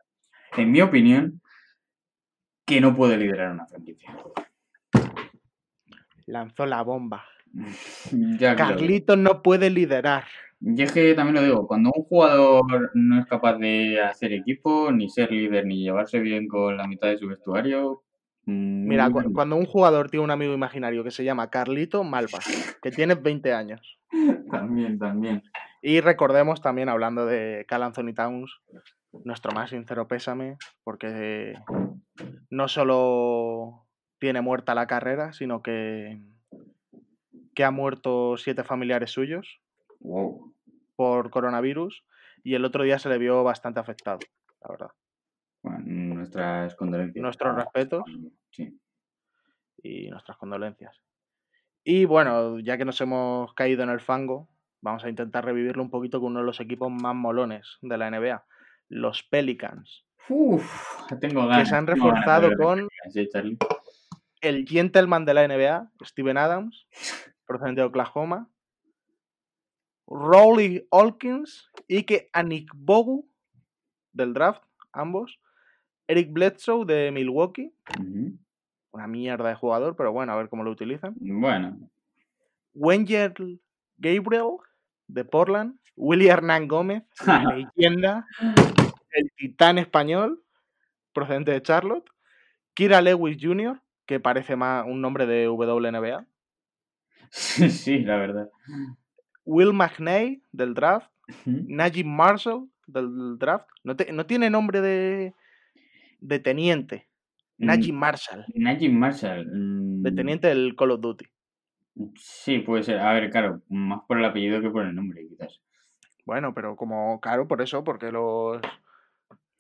[0.57, 1.41] en mi opinión,
[2.67, 4.17] que no puede liderar una franquicia.
[6.27, 7.25] Lanzó la bomba.
[8.41, 10.25] Carlitos no puede liderar.
[10.67, 14.91] Y es que también lo digo, cuando un jugador no es capaz de hacer equipo,
[14.91, 18.03] ni ser líder, ni llevarse bien con la mitad de su vestuario.
[18.47, 22.29] mm, Mira, cu- cuando un jugador tiene un amigo imaginario que se llama Carlito, mal
[22.33, 23.99] vas, que tiene 20 años.
[24.51, 25.43] También, también.
[25.83, 28.61] Y recordemos también, hablando de Cal Anthony Towns,
[29.25, 31.59] nuestro más sincero pésame, porque
[32.49, 33.87] no solo
[34.19, 36.19] tiene muerta la carrera, sino que,
[37.55, 39.61] que ha muerto siete familiares suyos
[40.01, 40.54] Wow.
[40.97, 42.05] Por coronavirus
[42.43, 44.19] y el otro día se le vio bastante afectado,
[44.61, 44.91] la verdad.
[45.63, 45.81] Bueno,
[46.15, 47.23] nuestras condolencias.
[47.23, 48.03] Nuestros respetos
[48.51, 48.79] Sí.
[49.83, 51.01] y nuestras condolencias.
[51.83, 54.49] Y bueno, ya que nos hemos caído en el fango,
[54.81, 58.11] vamos a intentar revivirlo un poquito con uno de los equipos más molones de la
[58.11, 58.45] NBA,
[58.89, 60.05] los Pelicans.
[60.29, 60.65] Uf,
[61.21, 61.59] tengo ganas.
[61.59, 62.89] que se han ganas reforzado con
[64.41, 66.87] el gentleman de la NBA, Steven Adams,
[67.47, 68.49] procedente de Oklahoma.
[70.07, 73.29] Rowley Hawkins y que Anik Bogu
[74.13, 74.63] del draft,
[74.93, 75.41] ambos.
[76.07, 77.73] Eric Bledsoe de Milwaukee.
[78.93, 81.15] Una mierda de jugador, pero bueno, a ver cómo lo utilizan.
[81.17, 81.79] Bueno,
[82.75, 83.35] Wenger
[83.97, 84.57] Gabriel
[85.09, 85.79] de Portland.
[85.97, 87.45] Willy Hernán Gómez, la
[87.77, 88.27] leyenda.
[89.11, 90.43] El titán español,
[91.13, 92.09] procedente de Charlotte.
[92.75, 96.27] Kira Lewis Jr., que parece más un nombre de WNBA.
[97.31, 98.51] sí, sí, la verdad.
[99.45, 101.11] Will McNay del draft.
[101.47, 101.65] Ujú.
[101.69, 103.69] Najee Marshall del draft.
[103.83, 105.35] No, te- no tiene nombre de,
[106.21, 107.09] de teniente.
[107.57, 109.47] Najee Marshall, Najee Marshall.
[109.47, 111.25] mm, de teniente del Call of Duty.
[112.17, 112.99] Sí, puede ser.
[112.99, 115.61] A ver, claro, más por el apellido que por el nombre, quizás.
[116.27, 118.61] Bueno, pero como, claro, por eso, porque los,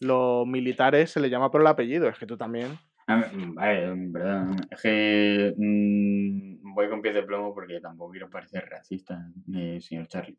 [0.00, 2.08] los militares se le llama por el apellido.
[2.08, 2.76] Es que tú también.
[3.06, 4.46] Ver, mm, vale, en verdad.
[4.70, 10.06] Es que mm, voy con pies de plomo porque tampoco quiero parecer racista, eh, señor
[10.08, 10.38] Charlie.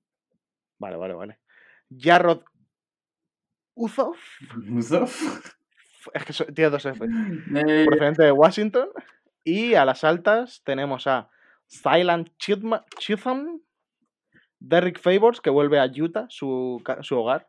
[0.80, 1.40] Vale, vale, vale.
[1.96, 2.42] Jarrod
[3.76, 4.18] Uzoff.
[4.72, 5.52] Uzoff.
[6.14, 7.06] Es que so- tiene dos F.
[7.56, 8.90] Eh, Procedente de Washington.
[9.44, 11.30] Y a las altas tenemos a
[11.68, 13.60] Silent Chitham,
[14.60, 17.46] Derrick Favors, que vuelve a Utah, su, su hogar.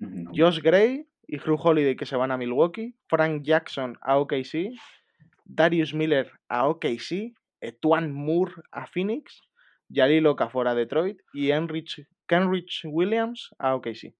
[0.00, 0.30] no.
[0.36, 4.70] Josh Gray y Drew Holiday que se van a Milwaukee, Frank Jackson a OKC,
[5.44, 9.42] Darius Miller a OKC, Etuan Moore a Phoenix,
[9.88, 14.14] Yalil Okafor a Detroit y Enrich, Kenrich Williams a OKC.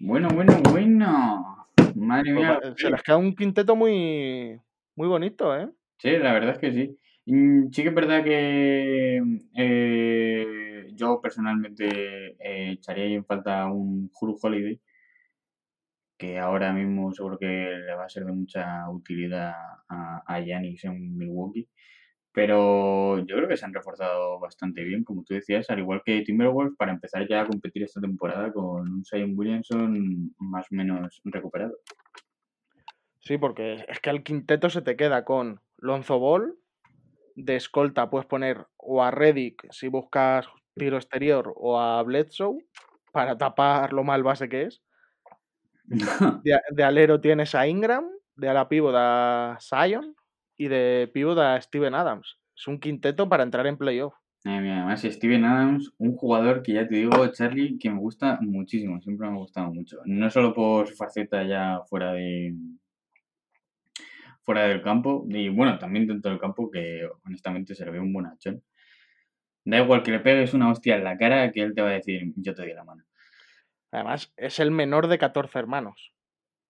[0.00, 1.66] Bueno, bueno, bueno.
[1.96, 2.60] Madre Pues mía.
[2.76, 4.60] se les queda un quinteto muy,
[4.94, 5.68] muy bonito, ¿eh?
[5.98, 6.98] Sí, la verdad es que sí.
[7.72, 9.20] Sí que es verdad que
[9.56, 14.80] eh, yo personalmente eh, echaría en falta un Hulu Holiday,
[16.18, 19.54] que ahora mismo seguro que le va a ser de mucha utilidad
[19.88, 21.68] a, Giannis en Milwaukee.
[22.32, 26.20] Pero yo creo que se han reforzado bastante bien, como tú decías, al igual que
[26.22, 31.20] Timberwolves, para empezar ya a competir esta temporada con un Zion Williamson más o menos
[31.24, 31.78] recuperado.
[33.20, 36.58] Sí, porque es que el quinteto se te queda con Lonzo Ball,
[37.34, 42.58] de escolta puedes poner o a Reddick si buscas tiro exterior o a Bledsoe
[43.12, 44.82] para tapar lo mal base que es.
[46.44, 50.14] De, alero tienes a Ingram, de ala pívot a Zion
[50.56, 52.38] y de pívot a Steven Adams.
[52.56, 54.14] Es un quinteto para entrar en playoff.
[54.44, 59.00] Mira, además, Steven Adams, un jugador que ya te digo, Charlie, que me gusta muchísimo,
[59.00, 59.98] siempre me ha gustado mucho.
[60.04, 62.54] No solo por su faceta ya fuera de
[64.42, 68.12] fuera del campo, y bueno, también dentro del campo, que honestamente se le ve un
[68.14, 68.62] bonachón.
[69.64, 71.92] Da igual que le pegues una hostia en la cara, que él te va a
[71.92, 73.04] decir, yo te doy la mano.
[73.90, 76.12] Además, es el menor de 14 hermanos.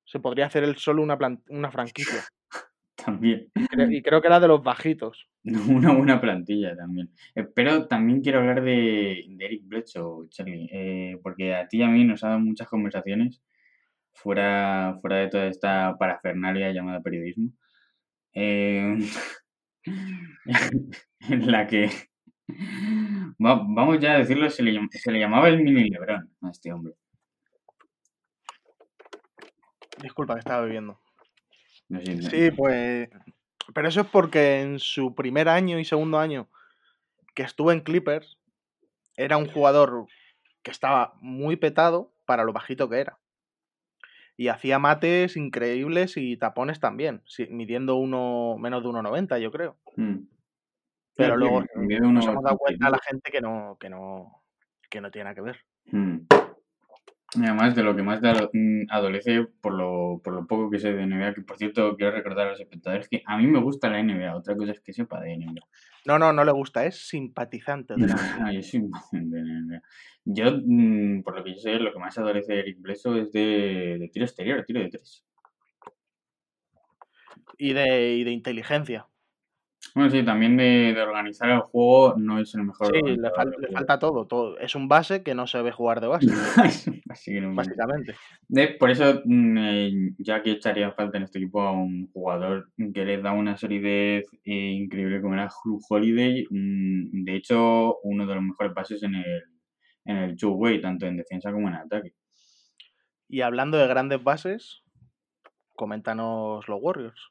[0.04, 2.24] Se podría hacer él solo una, una franquicia.
[2.96, 3.50] También.
[3.54, 5.28] Y cre- y creo que era de los bajitos.
[5.44, 7.10] Una buena plantilla también.
[7.34, 11.82] Eh, pero también quiero hablar de, de Eric Bledsoe, Charlie, eh, porque a ti y
[11.84, 13.40] a mí nos ha dado muchas conversaciones
[14.12, 17.50] fuera, fuera de toda esta parafernalia llamada periodismo,
[18.34, 18.98] eh,
[21.20, 21.88] en la que,
[23.44, 26.72] va- vamos ya a decirlo, se le, se le llamaba el mini Lebron a este
[26.72, 26.94] hombre.
[30.02, 31.00] Disculpa que estaba bebiendo.
[31.88, 33.08] No sé, no- Sí, pues.
[33.74, 36.48] Pero eso es porque en su primer año y segundo año
[37.34, 38.38] que estuvo en Clippers,
[39.16, 40.06] era un jugador
[40.62, 43.18] que estaba muy petado para lo bajito que era.
[44.36, 49.76] Y hacía mates increíbles y tapones también, midiendo uno menos de 1,90, yo creo.
[49.96, 50.18] Mm.
[51.14, 51.60] Pero Sí, luego
[52.12, 53.02] nos hemos dado cuenta a la 85.
[53.10, 54.42] gente que no, que no,
[54.88, 55.64] que no tiene nada que ver.
[55.86, 56.18] Mm.
[57.36, 61.06] Además de lo que más mm, adolece por lo, por lo poco que sé de
[61.06, 64.02] NBA, que por cierto quiero recordar a los espectadores que a mí me gusta la
[64.02, 65.60] NBA, otra cosa es que sepa de NBA.
[66.06, 68.52] No, no, no le gusta, es simpatizante de la NBA.
[68.52, 68.80] Yo soy
[69.12, 69.82] NBA.
[70.64, 74.08] Mm, por lo que yo sé, lo que más adolece Eric Bledsoe es de, de
[74.10, 75.22] tiro exterior, tiro de tres.
[77.58, 79.06] Y de, y de inteligencia.
[79.94, 83.54] Bueno, sí, también de, de organizar el juego no es el mejor Sí, le, fal-
[83.72, 84.58] falta todo, todo.
[84.58, 86.26] Es un base que no se ve jugar de base,
[87.08, 88.14] Así que no me- básicamente.
[88.48, 92.70] De- por eso, mm, eh, ya que echaría falta en este equipo a un jugador
[92.92, 96.44] que le da una solidez eh, increíble como era Hugh Holiday.
[96.50, 99.42] mm, de hecho, uno de los mejores pases en el,
[100.04, 102.14] en el two-way, tanto en defensa como en ataque.
[103.28, 104.82] Y hablando de grandes bases,
[105.76, 107.30] coméntanos los Warriors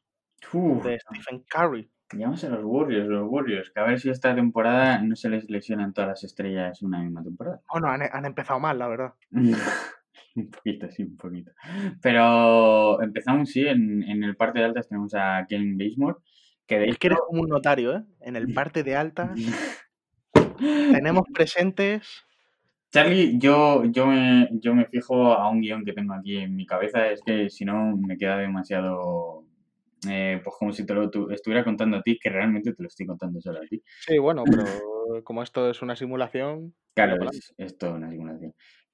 [0.53, 1.89] Uf, de Stephen Curry.
[2.13, 5.50] Llamamos a los Warriors, los Warriors, que a ver si esta temporada no se les
[5.50, 7.62] lesionan todas las estrellas en una misma temporada.
[7.72, 9.13] Bueno, han, han empezado mal, la verdad.
[10.36, 11.52] Un poquito, sí, un poquito.
[12.02, 16.17] Pero empezamos, sí, en, en el parte de altas tenemos a Ken Basemore,
[16.67, 18.04] que de Es que eres como un notario, ¿eh?
[18.22, 19.32] En el parte de altas
[20.60, 22.24] tenemos presentes.
[22.91, 26.65] Charlie, yo, yo, me, yo me fijo a un guion que tengo aquí en mi
[26.65, 29.43] cabeza, es que si no me queda demasiado,
[30.10, 32.88] eh, pues como si te lo tu- estuviera contando a ti, que realmente te lo
[32.88, 33.82] estoy contando solo a ti.
[34.00, 34.63] Sí, bueno, pero
[35.24, 36.76] como esto es una simulación.
[36.96, 38.54] Claro, es, es toda una simulación.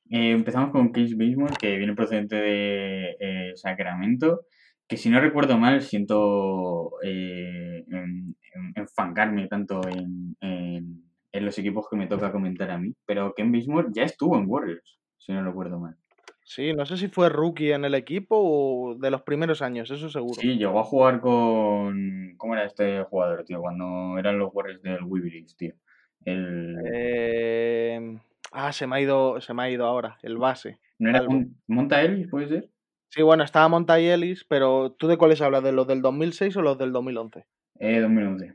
[0.10, 4.46] Eh, empezamos con Case Baseball, que viene procedente de eh, Sacramento,
[4.88, 11.04] que si no recuerdo mal, siento eh, en- en- enfangarme tanto en, en-
[11.46, 15.00] los equipos que me toca comentar a mí, pero Ken Baseball ya estuvo en Warriors,
[15.18, 15.96] si no recuerdo mal.
[16.44, 20.10] Sí, no sé si fue rookie en el equipo o de los primeros años, eso
[20.10, 20.36] seguro.
[20.40, 22.36] Sí, llegó a jugar con...
[22.38, 23.62] ¿Cómo era este jugador, tío?
[23.62, 25.74] Cuando eran los Warriors del Weaverix, tío.
[26.26, 26.78] El...
[26.94, 28.20] Eh,
[28.56, 30.80] Ah, se me ha ido, se me ha ido ahora, el base.
[31.00, 31.26] ¿No era
[31.66, 32.70] Monta Ellis, puede ser?
[33.10, 35.64] Sí, bueno, estaba Monty Ellis, pero ¿tú de cuáles hablas?
[35.64, 37.48] ¿De los del 2006 o los del 2011?
[37.80, 38.54] Eh, 2011.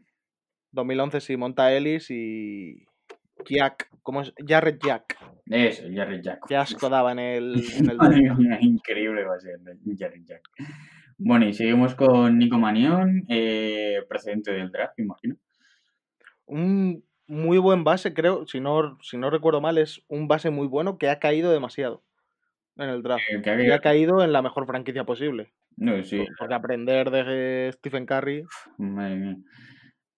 [0.70, 2.86] 2011 sí, Monty Ellis y
[3.46, 4.32] Jack, ¿cómo es?
[4.46, 5.16] Jared Jack.
[5.50, 6.40] Eso, Jarrett Jack.
[6.46, 9.58] Qué asco daba en el, en el increíble va a ser
[9.98, 10.42] Jarrett Jack.
[11.16, 15.36] Bueno, y seguimos con Nico Manión, eh, procedente del draft, imagino.
[16.46, 20.66] Un muy buen base, creo, si no, si no recuerdo mal, es un base muy
[20.66, 22.04] bueno que ha caído demasiado
[22.76, 23.24] en el draft.
[23.28, 25.52] Eh, que Y ha caído en la mejor franquicia posible.
[25.76, 28.44] No, sí, Porque aprender de Stephen Curry.
[28.78, 29.36] madre mía.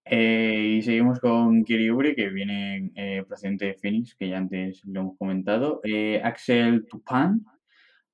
[0.05, 4.83] Eh, y seguimos con Kiri Oubre, que viene eh, procedente de Phoenix, que ya antes
[4.85, 5.81] lo hemos comentado.
[5.85, 7.45] Eh, Axel Tupan,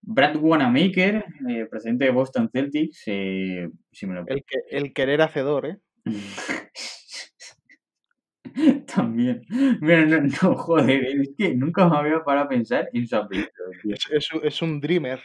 [0.02, 3.02] Brad Wanamaker, eh, procedente de Boston Celtics.
[3.02, 5.78] si me lo El, que, el querer hacedor, ¿eh?
[8.94, 9.42] También.
[9.80, 13.48] Mira, no, no, joder, es que nunca me había parado a pensar en su apellido,
[13.82, 13.94] tío.
[13.94, 15.20] Es, es un- es un dreamer.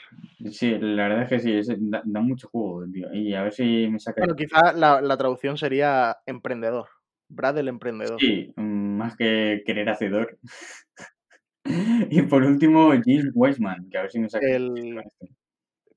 [0.52, 3.14] Sí, la verdad es que sí, es- da, da mucho juego, tío.
[3.14, 4.22] Y a ver si me saca.
[4.22, 6.88] Bueno, quizá la, la traducción sería emprendedor.
[7.30, 8.20] Brad el emprendedor.
[8.20, 10.38] Sí, más que querer hacedor.
[12.10, 15.00] Y por último, James Wiseman, que a ver si me saca El-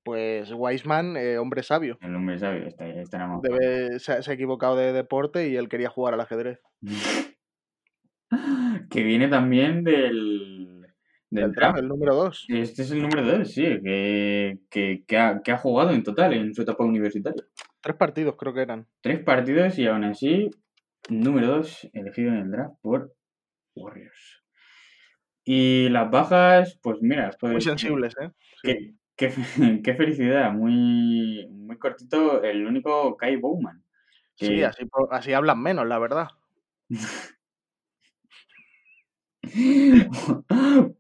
[0.04, 1.98] Pues Wiseman, eh, hombre sabio.
[2.02, 2.68] el hombre sabio.
[2.78, 6.60] Está, más Debe, se, se ha equivocado de deporte y él quería jugar al ajedrez.
[8.90, 10.82] que viene también del,
[11.30, 11.78] del El, draft.
[11.78, 12.46] el número 2.
[12.48, 16.32] Este es el número 2, sí, que, que, que ha, que ha jugado en total
[16.34, 17.42] en su etapa universitaria.
[17.80, 18.86] Tres partidos creo que eran.
[19.00, 20.50] Tres partidos y aún así,
[21.08, 23.14] número 2 elegido en el draft por
[23.74, 24.42] Warriors.
[25.44, 28.30] Y las bajas, pues mira, Muy pues, sensibles, ¿eh?
[28.62, 29.32] qué, qué,
[29.84, 33.82] qué felicidad, muy, muy cortito, el único Kai Bowman.
[34.36, 36.28] Sí, así, así hablan menos, la verdad.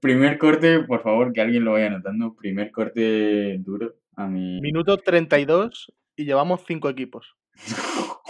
[0.00, 2.34] Primer corte, por favor, que alguien lo vaya anotando.
[2.34, 4.60] Primer corte duro a mi.
[4.60, 7.36] Minuto 32 y llevamos cinco equipos.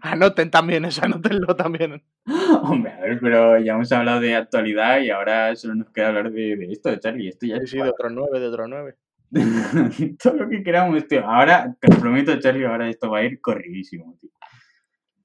[0.00, 2.02] Anoten también eso, anótenlo también.
[2.62, 6.32] Hombre, a ver, pero ya hemos hablado de actualidad y ahora solo nos queda hablar
[6.32, 7.28] de, de esto, Charlie.
[7.28, 8.96] Esto ya Sí, es sí, de otros nueve, de otros nueve.
[10.22, 11.26] todo lo que queramos, tío.
[11.26, 14.30] Ahora, te lo prometo, Charlie, ahora esto va a ir corridísimo, tío.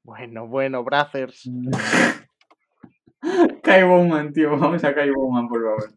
[0.03, 1.49] Bueno, bueno, Brothers.
[3.63, 4.57] Kai Bowman, tío.
[4.57, 5.91] Vamos a Kai Bowman, por favor.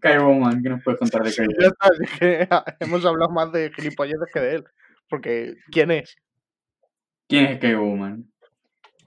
[0.00, 2.62] Kai Bowman, ¿qué nos puedes contar de Kai Bowman?
[2.80, 4.64] hemos hablado más de gilipolleces que de él.
[5.08, 6.16] Porque, ¿quién es?
[7.30, 8.30] ¿Quién es Kai Bowman?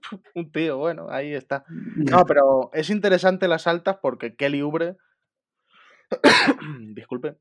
[0.36, 1.66] Un tío, bueno, ahí está.
[1.70, 4.96] No, pero es interesante las altas porque Kelly Oubre,
[6.96, 7.36] disculpe,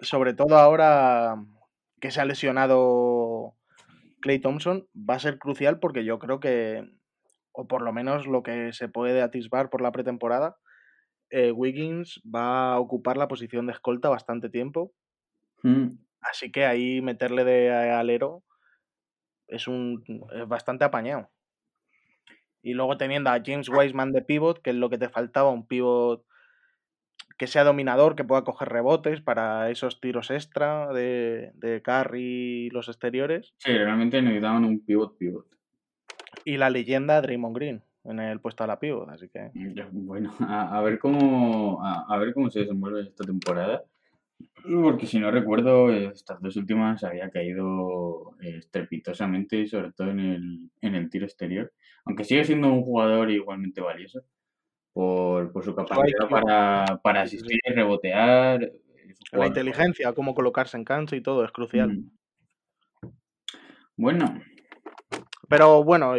[0.00, 1.36] sobre todo ahora
[2.00, 3.54] que se ha lesionado
[4.20, 6.90] Clay Thompson, va a ser crucial porque yo creo que,
[7.52, 10.56] o por lo menos lo que se puede atisbar por la pretemporada,
[11.30, 14.92] eh, Wiggins va a ocupar la posición de escolta bastante tiempo,
[15.62, 18.42] Mm, así que ahí meterle de alero
[19.50, 20.02] es, un,
[20.34, 21.28] es bastante apañado.
[22.62, 25.66] Y luego teniendo a James Wiseman de pivot, que es lo que te faltaba, un
[25.66, 26.24] pivot
[27.38, 32.70] que sea dominador, que pueda coger rebotes para esos tiros extra de, de Curry y
[32.70, 33.54] los exteriores.
[33.56, 35.46] Sí, realmente necesitaban un pivot pivot.
[36.44, 39.50] Y la leyenda Draymond Green en el puesto a la pivot, así que...
[39.92, 43.84] Bueno, a, a ver cómo a, a ver cómo se desenvuelve esta temporada.
[44.62, 50.70] Porque si no recuerdo, estas dos últimas había caído eh, estrepitosamente, sobre todo en el,
[50.80, 51.72] en el tiro exterior.
[52.04, 54.20] Aunque sigue siendo un jugador igualmente valioso
[54.92, 58.70] por, por su capacidad para, para asistir y rebotear.
[59.32, 61.90] La inteligencia, cómo colocarse en cancha y todo es crucial.
[61.90, 62.10] Mm.
[63.96, 64.40] Bueno,
[65.48, 66.14] Pero bueno,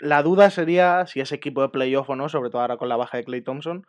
[0.00, 2.96] la duda sería si ese equipo de playoff o no, sobre todo ahora con la
[2.96, 3.86] baja de Clay Thompson.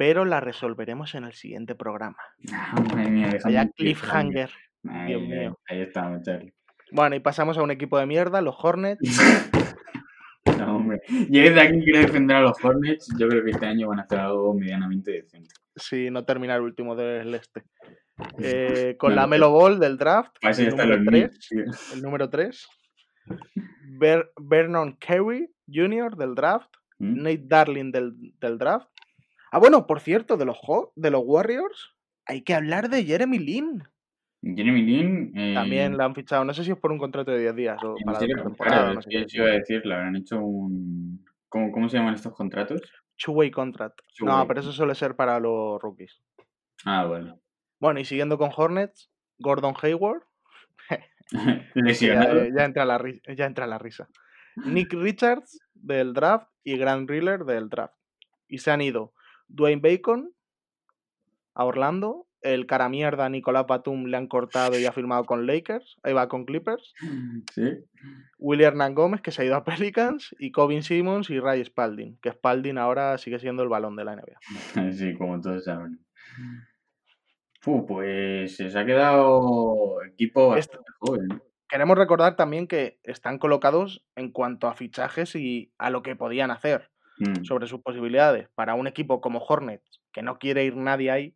[0.00, 2.16] Pero la resolveremos en el siguiente programa.
[2.54, 4.50] Ah, mía, déjame Vaya cliffhanger.
[4.82, 5.58] Dios mío.
[5.68, 6.54] ahí estamos, Charlie.
[6.90, 9.00] Bueno, y pasamos a un equipo de mierda, los Hornets.
[10.58, 11.02] No, hombre.
[11.28, 13.14] Yo desde aquí quiero defender a los Hornets.
[13.18, 15.54] Yo creo que este año van a hacer algo medianamente decente.
[15.76, 17.62] si no termina el último del este.
[18.42, 21.64] Eh, con No, la Melo Ball del draft, ya el número los 3, Knicks, tío.
[21.94, 22.68] el número 3.
[24.38, 26.16] Vernon Carey Jr.
[26.16, 27.22] del draft, ¿Mm?
[27.22, 28.88] Nate Darling del, del draft.
[29.50, 30.58] Ah, bueno, por cierto, de los,
[30.94, 31.94] de los Warriors,
[32.26, 33.82] hay que hablar de Jeremy Lin.
[34.42, 35.32] Jeremy Lin.
[35.36, 37.82] eh, También la han fichado, no sé si es por un contrato de 10 días
[37.84, 40.16] o para la serio, temporada, claro, no es sé que iba a decir, le habrán
[40.16, 41.24] hecho un.
[41.48, 42.80] ¿Cómo, cómo se llaman estos contratos?
[43.16, 44.00] Two-way contract.
[44.20, 46.22] No, pero eso suele ser para los rookies.
[46.84, 47.34] Ah, vale.
[47.80, 50.22] Bueno, y siguiendo con Hornets, Gordon Hayward.
[51.74, 52.46] Lesionado.
[52.56, 53.02] ya entra la,
[53.36, 54.08] ya entra la risa.
[54.64, 57.94] Nick Richards del draft y Grant Riller del draft.
[58.48, 59.12] Y se han ido
[59.50, 60.32] Dwayne Bacon
[61.54, 62.26] a Orlando.
[62.42, 65.98] El cara mierda Nicolás Batum le han cortado y ha firmado con Lakers.
[66.02, 66.94] Ahí va con Clippers.
[67.54, 67.84] Sí.
[68.38, 70.34] William Hernán Gómez, que se ha ido a Pelicans.
[70.38, 72.16] Y Covin Simmons y Ray Spalding.
[72.22, 74.38] Que Spalding ahora sigue siendo el balón de la NBA.
[74.92, 75.98] Sí, como todos saben.
[77.62, 81.42] Pues se ha quedado equipo Este- bastante joven.
[81.68, 86.50] Queremos recordar también que están colocados en cuanto a fichajes y a lo que podían
[86.50, 86.90] hacer.
[87.20, 87.44] Mm.
[87.44, 91.34] sobre sus posibilidades para un equipo como Hornets, que no quiere ir nadie ahí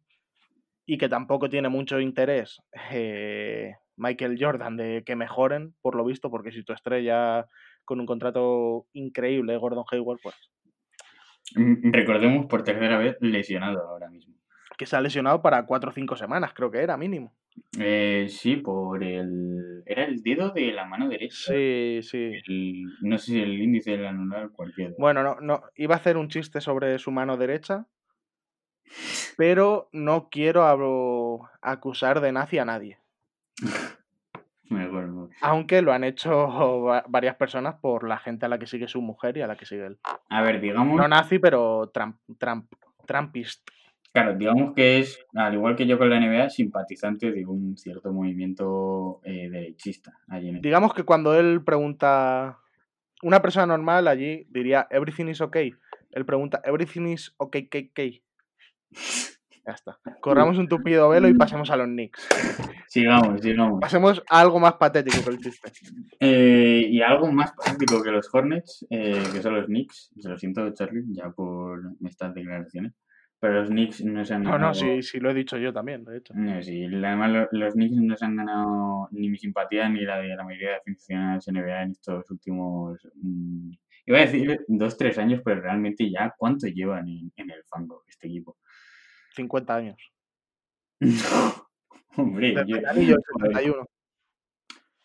[0.87, 6.31] y que tampoco tiene mucho interés eh, Michael Jordan de que mejoren, por lo visto,
[6.31, 7.47] porque si tu estrella
[7.85, 10.35] con un contrato increíble, Gordon Hayward, pues
[11.55, 14.35] Mm, Recordemos por tercera vez lesionado ahora mismo.
[14.77, 17.33] que se ha lesionado para cuatro o cinco semanas, creo que era mínimo.
[17.79, 19.83] Eh, sí, por el.
[19.87, 21.53] Era el dedo de la mano derecha.
[21.53, 22.33] Sí, sí.
[22.47, 24.95] El- no sé si el índice del anular cualquiera.
[24.99, 27.87] Bueno, no, no, iba a hacer un chiste sobre su mano derecha,
[29.37, 32.99] pero no quiero abro- acusar de nazi a nadie.
[34.71, 35.29] Mejor no.
[35.43, 36.49] Aunque lo han hecho
[36.83, 39.57] va- varias personas por la gente a la que sigue su mujer y a la
[39.57, 39.99] que sigue él.
[40.31, 40.97] A ver, digamos.
[40.97, 42.73] No nazi, pero Trump, Trump,
[43.07, 43.69] Trumpist.
[44.15, 48.13] Claro, digamos que es, al igual que yo con la NBA, simpatizante de un cierto
[48.13, 50.13] movimiento eh, derechista.
[50.29, 52.61] Allí en Digamos que cuando él pregunta,
[53.25, 55.75] una persona normal allí diría everything is okay.
[56.13, 58.23] Él pregunta everything is okay, okay, okay.
[59.67, 59.99] Ya está.
[60.21, 62.29] Corramos un tupido velo y pasemos a los Knicks.
[62.87, 63.81] Sigamos, sigamos.
[63.81, 65.73] Pasemos a algo más patético que el chiste.
[66.21, 70.13] Eh, y algo más práctico que los Hornets, eh, que son los Knicks.
[70.21, 72.93] Se lo siento, Charlie, ya por estas declaraciones.
[73.41, 74.69] Pero los Knicks no se han No, ganado.
[74.71, 76.33] no, sí, sí lo he dicho yo también, de hecho.
[76.35, 80.19] No, sí, además lo- los Knicks no se han ganado ni mi simpatía ni la
[80.19, 83.07] de la mayoría de aficionados NBA en estos últimos.
[83.17, 83.71] mm,
[84.07, 88.03] iba a decir dos, tres años, pero realmente ya cuánto llevan en, en el fango
[88.09, 88.57] este equipo.
[89.35, 89.97] 50 años.
[92.17, 93.87] Hombre, yo- el anillo del joder, 71.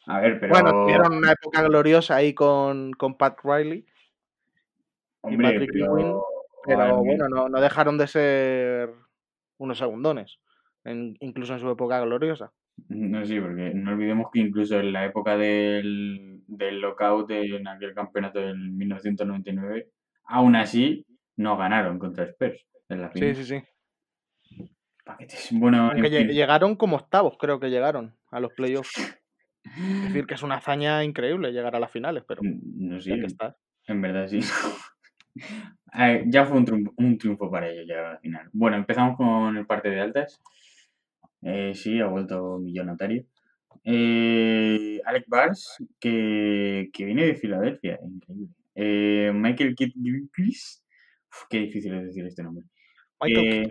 [0.08, 0.54] a ver, pero.
[0.54, 3.86] Bueno, tuvieron una época gloriosa ahí con, con Pat Riley.
[5.22, 6.16] hombre, Patrick pero- Ewing,
[6.66, 8.90] Pero bueno, no, no dejaron de ser
[9.58, 10.40] unos segundones,
[10.84, 12.52] en- incluso en su época gloriosa.
[12.88, 17.94] No, sí, porque no olvidemos que incluso en la época del, del lockout en aquel
[17.94, 19.90] campeonato del 1999,
[20.26, 21.06] aún así
[21.36, 23.36] no ganaron contra Spurs en la Sí, final.
[23.36, 24.66] sí, sí.
[25.06, 25.50] Paquetes.
[25.54, 26.28] Bueno, en Aunque fin.
[26.30, 28.98] llegaron como octavos, creo que llegaron a los playoffs.
[28.98, 33.56] Es decir, que es una hazaña increíble llegar a las finales, pero No sé, estás.
[33.88, 34.40] en verdad sí.
[36.28, 38.50] Ya fue un triunfo, un triunfo para ellos llegar a la final.
[38.54, 40.42] Bueno, empezamos con el parte de altas.
[41.42, 43.26] Eh, sí, ha vuelto millonario.
[43.84, 48.54] Eh, Alec Bars, que, que viene de Filadelfia, increíble.
[48.76, 50.86] Eh, Michael Kidd Gilchrist,
[51.50, 52.66] qué difícil es decir este nombre.
[53.22, 53.70] Michael Eh,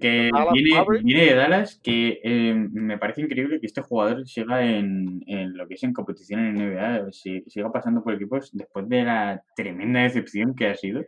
[0.00, 0.70] Que Dallas viene,
[1.04, 5.68] viene de Dallas, que eh, me parece increíble que este jugador siga en, en lo
[5.68, 10.00] que es en competición en NBA, si- siga pasando por equipos después de la tremenda
[10.02, 11.04] decepción que ha sido,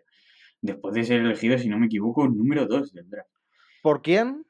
[0.61, 3.31] después de ser elegido, si no me equivoco, número 2 del draft.
[3.83, 4.45] ¿Por quién?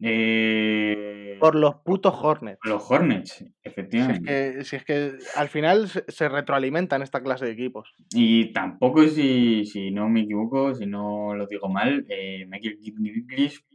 [0.00, 2.58] Eh, Por los putos Hornets.
[2.64, 4.24] los Hornets, Si es, efectivamente.
[4.56, 7.94] que, si es que al final se, retroalimentan esta clase de equipos.
[8.14, 12.94] Y tampoco, si, si no me equivoco, si no lo digo mal, eh, Michael Kidd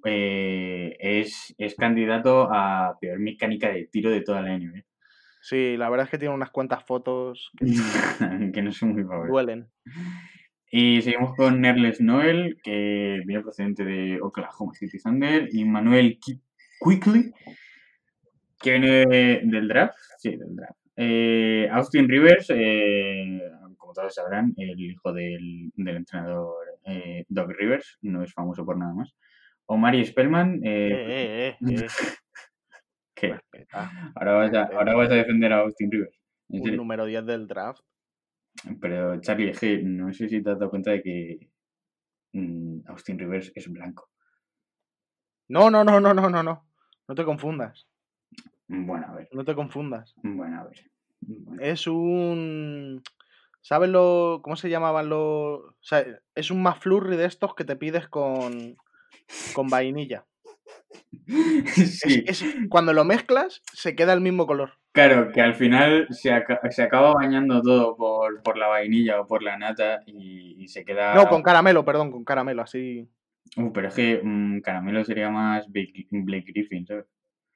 [0.06, 4.84] eh, es, es candidato a peor mecánica de tiro de toda la NBA.
[5.44, 7.66] Sí, la verdad es que tiene unas cuantas fotos que
[8.54, 9.30] que no son muy favoritos.
[9.32, 9.68] duelen.
[10.74, 16.40] Y seguimos con Nerles Noel, que viene procedente de Oklahoma City Thunder, y Manuel Qui-
[16.80, 17.32] Quickly,
[18.60, 19.96] que viene de- del draft.
[20.18, 20.80] Sí, del draft.
[20.96, 23.42] Eh, Austin Rivers, eh,
[23.78, 26.56] como todos sabrán, el hijo del, del entrenador
[26.86, 29.14] eh, Doc Rivers, no es famoso por nada más.
[29.66, 30.62] Omari Spellman.
[30.64, 31.58] Eh, Eh.
[33.14, 33.36] ¿qué?
[34.16, 36.18] Ahora vas, a, ahora vas a defender a Austin Rivers.
[36.48, 37.82] Un número 10 del draft.
[38.80, 41.50] Pero Charlie, que no sé si te has dado cuenta de que
[42.34, 44.10] mm, Austin Rivers es blanco.
[45.48, 46.66] No, no, no, no, no, no, no.
[47.08, 47.88] No te confundas.
[48.68, 49.30] Bueno, a ver.
[49.32, 50.14] No te confundas.
[50.24, 50.90] Bueno, a ver.
[51.22, 53.02] Bueno, Es un.
[53.62, 54.40] ¿Sabes lo.
[54.44, 55.60] ¿Cómo se llamaban los.?
[55.62, 58.78] O sea, es un McFlurry de estos que te pides con.
[59.54, 60.26] con vainilla.
[61.28, 64.74] Es- sí, es- cuando lo mezclas, se queda el mismo color.
[64.92, 69.28] Claro, que al final se, aca- se acaba bañando todo por, por la vainilla o
[69.28, 71.14] por la nata y, y se queda...
[71.16, 73.10] No, con caramelo, perdón, con caramelo, así.
[73.58, 77.06] Uh, pero es que mm, caramelo sería más Blake, Griffin, ¿sabes?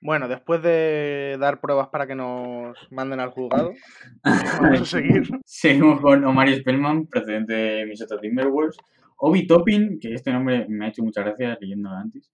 [0.02, 3.72] Bueno, después de dar pruebas para que nos manden al juzgado,
[4.62, 5.24] vamos a seguir.
[5.46, 8.78] Seguimos con Omari Spellman, procedente de Minnesota Timberwolves.
[9.18, 12.30] Obi Toppin, que este nombre me ha hecho mucha gracia leyéndolo antes.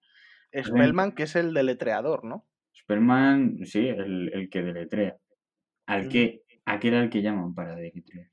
[0.52, 2.44] Spellman, que es el deletreador, ¿no?
[2.82, 5.16] Spellman, sí, el, el que deletrea.
[5.86, 8.28] Al que, aquel al que llaman para deletrear.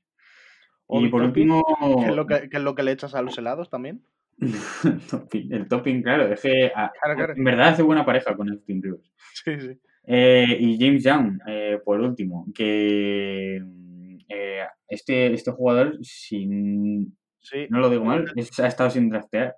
[0.88, 1.62] Y por último,
[2.00, 4.04] Que es, lo que, que es lo que le echas a los helados también.
[5.32, 7.34] El topping, claro, es que a- Claro, claro.
[7.36, 9.12] en verdad hace buena pareja con Austin Rivers.
[9.44, 9.78] Sí, sí.
[10.04, 17.06] Eh, y James Young, eh, por último, que mm, eh, este, este jugador, si n-
[17.38, 17.66] sí.
[17.68, 19.56] no lo digo mal, es- ha estado sin draftear.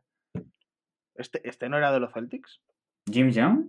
[1.15, 2.61] Este, este no era de los Celtics.
[3.11, 3.69] James Young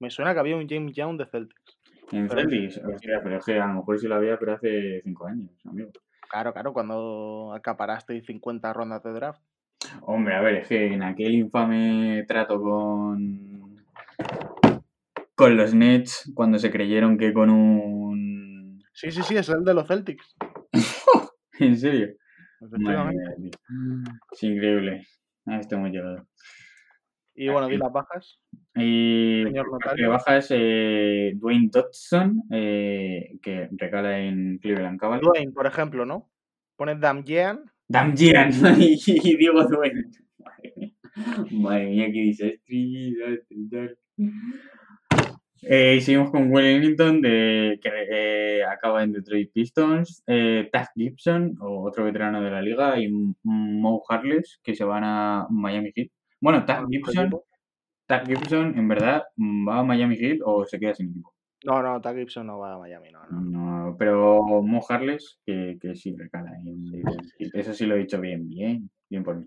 [0.00, 1.78] Me suena que había un James Young de Celtics.
[2.12, 5.00] en Pero- Celtics, hostia, pero es que a lo mejor sí lo había, pero hace
[5.02, 5.90] cinco años, amigo.
[6.30, 9.42] Claro, claro, cuando acaparaste 50 rondas de draft.
[10.02, 13.76] Hombre, a ver, es que en aquel infame trato con.
[15.34, 18.82] con los Nets, cuando se creyeron que con un.
[18.92, 20.34] Sí, sí, sí, es el de los Celtics.
[21.60, 22.08] ¿En serio?
[22.60, 23.50] Efectivamente.
[24.32, 25.06] Es increíble.
[25.46, 26.26] A esto hemos llegado.
[27.40, 28.40] Y bueno, di las bajas.
[28.74, 30.06] Y Señor notario.
[30.06, 35.28] de baja es eh, Dwayne Dodson, eh, que recala en Cleveland Cavaliers.
[35.28, 36.28] Dwayne, por ejemplo, ¿no?
[36.76, 37.64] Pones Damjean.
[37.86, 40.10] Dan Gian y Diego Dwayne.
[41.52, 42.58] Madre mía, desastre,
[43.70, 43.96] tal.
[45.62, 50.90] Eh, y seguimos con Will Ellington, de, que eh, acaba en Detroit Pistons, eh, Taz
[50.94, 53.08] Gibson, otro veterano de la liga, y
[53.42, 56.10] Mo Harless, que se van a Miami Heat.
[56.40, 57.30] Bueno, Otro Gibson,
[58.26, 61.34] Gibson, en verdad, ¿va a Miami Heat o se queda sin equipo?
[61.64, 63.40] No, no, Tag Gibson no va a Miami, no, no.
[63.40, 66.52] No, pero Mo Harless, que, que sí recala.
[67.52, 69.46] Eso sí lo he dicho bien, bien, bien por mí.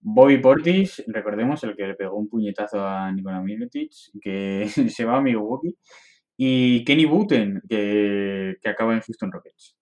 [0.00, 3.90] Bobby Portis, recordemos, el que le pegó un puñetazo a Nikola Mirotic,
[4.20, 5.76] que se va a Milwaukee.
[6.36, 9.76] Y Kenny Booten, que, que acaba en Houston Rockets.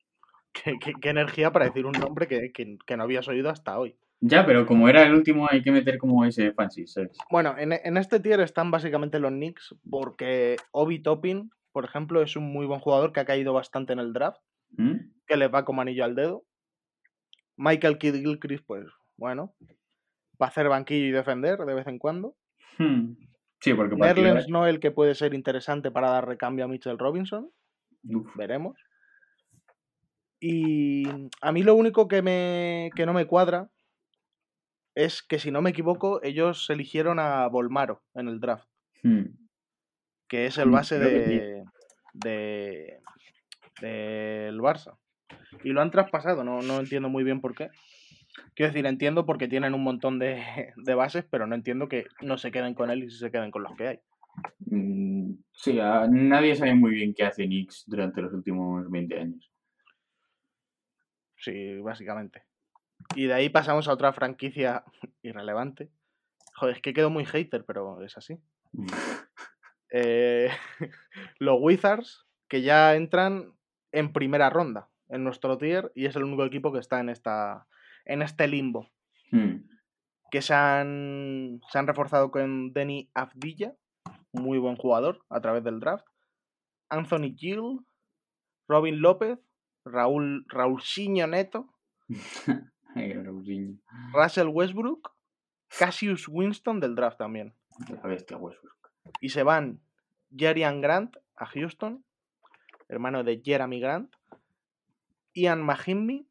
[0.52, 3.78] ¿Qué, qué- qué energía para decir un nombre que, que- que no habías oído hasta
[3.78, 3.96] hoy.
[4.20, 7.16] Ya, pero como era el último, hay que meter como ese fancy, ¿sabes?
[7.30, 12.34] Bueno, en, en este tier están básicamente los Knicks porque Obi Toppin, por ejemplo, es
[12.36, 14.40] un muy buen jugador que ha caído bastante en el draft,
[14.76, 14.94] ¿Mm?
[15.26, 16.44] que le va como anillo al dedo.
[17.56, 18.86] Michael Kidd Gilchrist, pues
[19.16, 19.54] bueno,
[20.38, 22.34] para hacer banquillo y defender de vez en cuando.
[22.78, 23.14] Hmm.
[23.60, 27.50] Sí, porque tirar- Noel, que puede ser interesante para dar recambio a Mitchell Robinson,
[28.04, 28.76] Uf, veremos.
[30.40, 31.04] Y
[31.40, 33.70] a mí lo único que, me, que no me cuadra
[34.94, 38.68] es que, si no me equivoco, ellos eligieron a Volmaro en el draft,
[39.02, 39.22] hmm.
[40.28, 41.64] que es el Mm, base de,
[42.14, 43.00] de-
[43.80, 44.96] del Barça.
[45.62, 47.70] Y lo han traspasado, no, no entiendo muy bien por qué.
[48.54, 52.38] Quiero decir, entiendo porque tienen un montón de, de bases, pero no entiendo que no
[52.38, 54.00] se queden con él y se queden con los que hay.
[54.66, 59.50] Mm, Sí, a- nadie sabe muy bien qué hace Knicks durante los últimos 20 años.
[61.36, 62.42] Sí, básicamente.
[63.14, 64.84] Y de ahí pasamos a otra franquicia
[65.22, 65.90] irrelevante.
[66.56, 68.38] Joder, es que quedo muy hater, pero es así.
[69.96, 70.50] Eh,
[71.38, 73.52] los Wizards, que ya entran
[73.92, 77.68] en primera ronda en nuestro tier y es el único equipo que está en, esta,
[78.04, 78.90] en este limbo.
[79.30, 79.68] Hmm.
[80.32, 83.76] Que se han, se han reforzado con Denny Avdilla,
[84.32, 86.08] muy buen jugador a través del draft.
[86.88, 87.86] Anthony Gill,
[88.66, 89.38] Robin López,
[89.84, 91.72] Raúl, Raúlcinho Neto,
[92.08, 92.64] Ay, Raulzinho.
[94.12, 95.12] Russell Westbrook,
[95.78, 97.52] Cassius Winston del draft también.
[97.88, 98.90] La bestia Westbrook.
[99.20, 99.80] Y se van
[100.34, 102.04] Jerian Grant a Houston,
[102.88, 104.14] hermano de Jeremy Grant,
[105.34, 106.26] Ian Mahinmi,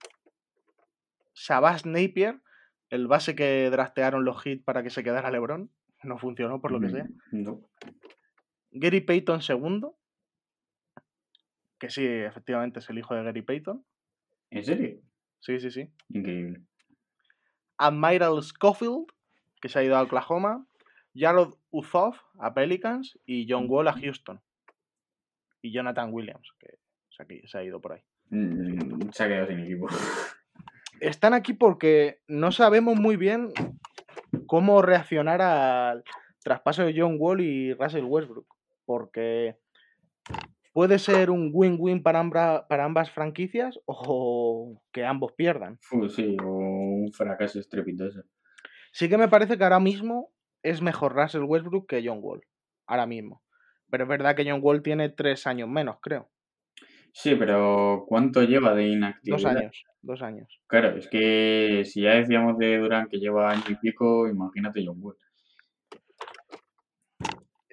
[1.34, 2.40] Sabas Napier,
[2.90, 5.70] el base que draftearon los Heat para que se quedara LeBron,
[6.04, 7.06] no funcionó por lo que sea.
[7.32, 7.62] Mm, No.
[8.72, 9.98] Gary Payton segundo,
[11.78, 13.84] que sí, efectivamente es el hijo de Gary Payton.
[14.50, 15.00] ¿En serio?
[15.44, 15.90] Sí, sí, sí.
[16.10, 16.62] Increíble.
[17.78, 19.08] Admiral Schofield,
[19.62, 20.66] que se ha ido a Oklahoma,
[21.14, 24.42] Jared Uzoff a Pelicans y John Wall a Houston.
[25.62, 26.78] Y Jonathan Williams, que
[27.10, 28.02] se ha, se ha ido por ahí.
[28.30, 29.88] Mm, se ha quedado sin equipo.
[31.02, 33.50] Están aquí porque no sabemos muy bien
[34.48, 36.06] cómo reaccionar al
[36.42, 38.48] traspaso de John Wall y Russell Westbrook.
[38.86, 39.58] Porque
[40.74, 45.80] puede ser un win-win para, ambra- para ambas franquicias o que ambos pierdan.
[46.10, 48.24] Sí, o un fracaso estrepitoso.
[48.92, 50.32] Sí que me parece que ahora mismo
[50.64, 52.42] es mejor Russell Westbrook que John Wall.
[52.88, 53.42] Ahora mismo.
[53.90, 56.30] Pero es verdad que John Wall tiene tres años menos, creo.
[57.14, 59.38] Sí, pero ¿cuánto lleva de inactividad?
[59.38, 59.84] Dos años.
[60.02, 60.62] Dos años.
[60.68, 64.98] Claro, es que si ya decíamos de Durán que lleva año y pico, imagínate John
[65.00, 65.16] Wall.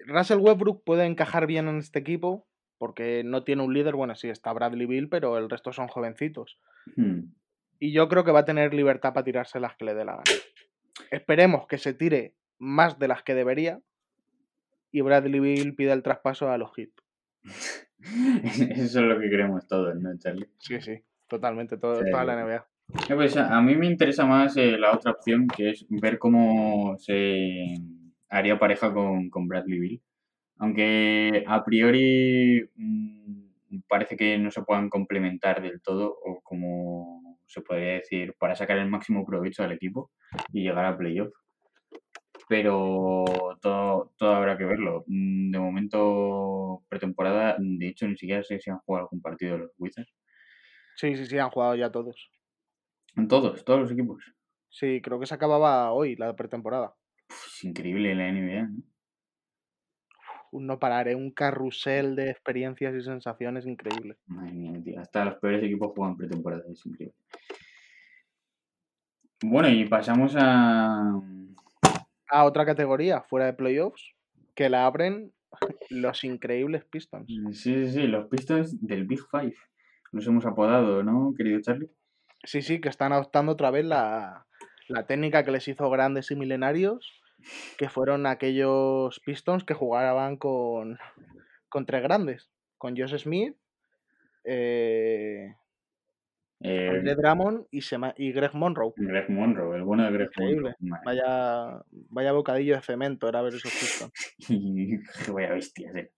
[0.07, 2.47] Russell Westbrook puede encajar bien en este equipo
[2.81, 3.95] porque no tiene un líder.
[3.95, 6.59] Bueno, sí, está Bradley Bill, pero el resto son jovencitos.
[6.97, 7.25] Hmm.
[7.79, 10.13] Y yo creo que va a tener libertad para tirarse las que le dé la
[10.13, 10.25] gana.
[11.11, 13.81] Esperemos que se tire más de las que debería
[14.91, 16.91] y Bradley Bill pida el traspaso a los Heat.
[18.03, 20.49] Eso es lo que queremos todos, ¿no, Charlie?
[20.59, 22.11] Sí, sí, totalmente, todo- Sí.
[22.11, 22.67] toda la NBA.
[23.11, 26.19] Eh, pues, a a mí me interesa más eh, la otra opción, que es ver
[26.19, 27.75] cómo se
[28.31, 30.03] haría pareja con, con Bradley Bill.
[30.61, 37.63] Aunque a priori mm, parece que no se puedan complementar del todo, o como se
[37.63, 40.13] podría decir, para sacar el máximo provecho al equipo
[40.53, 41.33] y llegar a playoff.
[42.49, 43.25] Pero
[43.61, 45.05] todo, todo habrá que verlo.
[45.07, 49.71] Mm, De momento, pretemporada, de hecho, ni siquiera sé si han jugado algún partido los
[49.79, 50.13] Wizards.
[50.97, 52.31] Sí, sí, sí, han jugado ya todos.
[53.17, 54.25] En todos, todos los equipos.
[54.69, 56.95] Sí, creo que se acababa hoy la pretemporada.
[57.29, 58.83] Uf, es increíble la NBA, ¿no?
[60.53, 64.17] Un no pararé, un carrusel de experiencias y sensaciones increíble.
[64.27, 65.01] Madre mía, tío.
[65.01, 67.15] Hasta los peores equipos juegan pretemporada, es increíble.
[69.43, 71.21] Bueno, y pasamos a.
[72.29, 74.15] A otra categoría, fuera de playoffs,
[74.55, 75.33] que la abren
[75.89, 77.27] los increíbles Pistons.
[77.27, 79.57] Sí, sí, sí, los Pistons del Big Five.
[80.13, 81.91] Los hemos apodado, ¿no, querido Charlie?
[82.45, 84.47] Sí, sí, que están adoptando otra vez la,
[84.89, 87.20] la técnica que les hizo grandes y milenarios,
[87.79, 90.99] que fueron aquellos Pistons que jugaban con,
[91.69, 93.57] con tres grandes, con Josh Smith,
[94.45, 95.55] eh,
[96.63, 98.93] Eh, Drummond y, Sema- y Greg Monroe.
[98.97, 100.75] Greg Monroe, el bueno de Greg Increíble.
[100.81, 101.01] Monroe.
[101.07, 104.13] Vaya, vaya bocadillo de cemento era ver esos Pistons.
[105.35, 106.11] Vaya bestias, eh.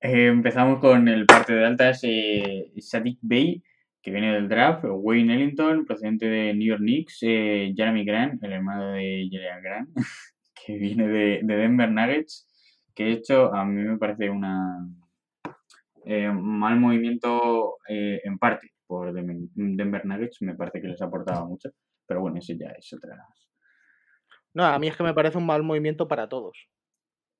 [0.00, 3.62] Empezamos con el parte de altas, eh, Sadiq Bey,
[4.08, 8.52] que viene del draft, Wayne Ellington, procedente de New York Knicks, eh, Jeremy Grant, el
[8.54, 9.90] hermano de Jeremy Grant,
[10.54, 12.46] que viene de, de Denver Nuggets,
[12.94, 14.78] que hecho a mí me parece una
[16.06, 21.68] eh, mal movimiento eh, en parte por Denver Nuggets, me parece que les aportaba mucho,
[22.06, 23.26] pero bueno, eso ya es otra.
[24.54, 26.66] No, a mí es que me parece un mal movimiento para todos.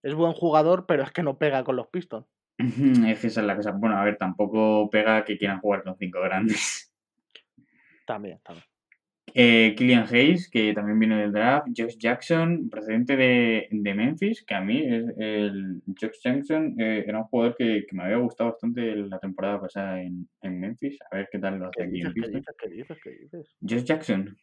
[0.02, 2.26] Es buen jugador, pero es que no pega con los Pistons.
[2.58, 3.70] Es que esa es la cosa.
[3.72, 6.92] Bueno, a ver, tampoco pega que quieran jugar con cinco grandes.
[8.04, 8.64] También, también.
[9.34, 11.68] Eh, Killian Hayes, que también viene del draft.
[11.76, 17.18] Josh Jackson, procedente de, de Memphis, que a mí es el Josh Jackson eh, era
[17.18, 20.98] un jugador que, que me había gustado bastante la temporada pasada en, en Memphis.
[21.12, 22.14] A ver qué tal lo hace ¿Qué aquí en dices?
[22.14, 22.32] ¿Qué Pistons.
[22.32, 22.56] dices?
[22.58, 22.98] ¿Qué dices?
[23.04, 23.56] ¿Qué dices?
[23.60, 24.36] Josh Jackson,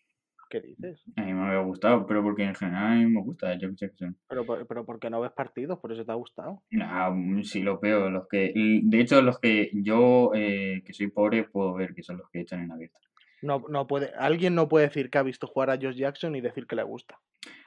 [0.56, 1.04] ¿Qué dices?
[1.18, 4.18] a mí me había gustado, pero porque en general a mí me gusta Josh Jackson.
[4.30, 6.64] Pero, pero porque no ves partidos, por eso te ha gustado.
[6.72, 8.10] Nah, mm, sí lo veo.
[8.10, 12.20] Los que, de hecho, los que yo, eh, que soy pobre, puedo ver que son
[12.20, 12.98] los que echan en abierto.
[13.42, 16.42] No, no puede, alguien no puede decir que ha visto jugar a Josh Jackson y
[16.42, 17.20] decir que le gusta.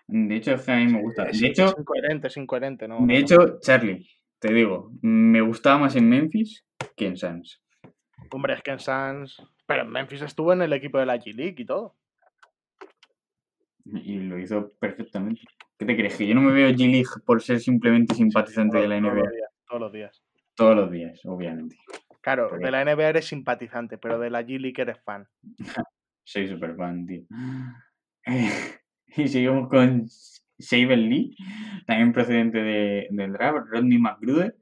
[0.07, 1.25] De hecho, es que a mí me gusta.
[1.25, 3.01] Es, De hecho, es incoherente, es incoherente, ¿no?
[3.01, 3.19] no, de no.
[3.19, 4.09] hecho, Charlie,
[4.39, 6.65] te digo, me gustaba más en Memphis
[6.97, 7.63] que en Suns.
[8.31, 9.43] Hombre, es que en Suns...
[9.67, 11.95] Pero en Memphis estuvo en el equipo de la G-League y todo.
[13.93, 15.41] Y lo hizo perfectamente.
[15.79, 16.17] ¿Qué te crees?
[16.17, 19.33] Que yo no me veo G-League por ser simplemente simpatizante de la Todos NBA los
[19.33, 20.23] días, todos los días.
[20.55, 21.77] todos los días, obviamente.
[22.21, 25.27] Claro, Porque- de la NBA eres simpatizante, pero de la G-League eres fan.
[26.25, 27.23] Soy super fan, tío.
[29.17, 30.07] y seguimos con
[30.59, 31.37] Saben Lee,
[31.87, 33.69] también procedente de, del draft.
[33.71, 34.57] Rodney McGruder,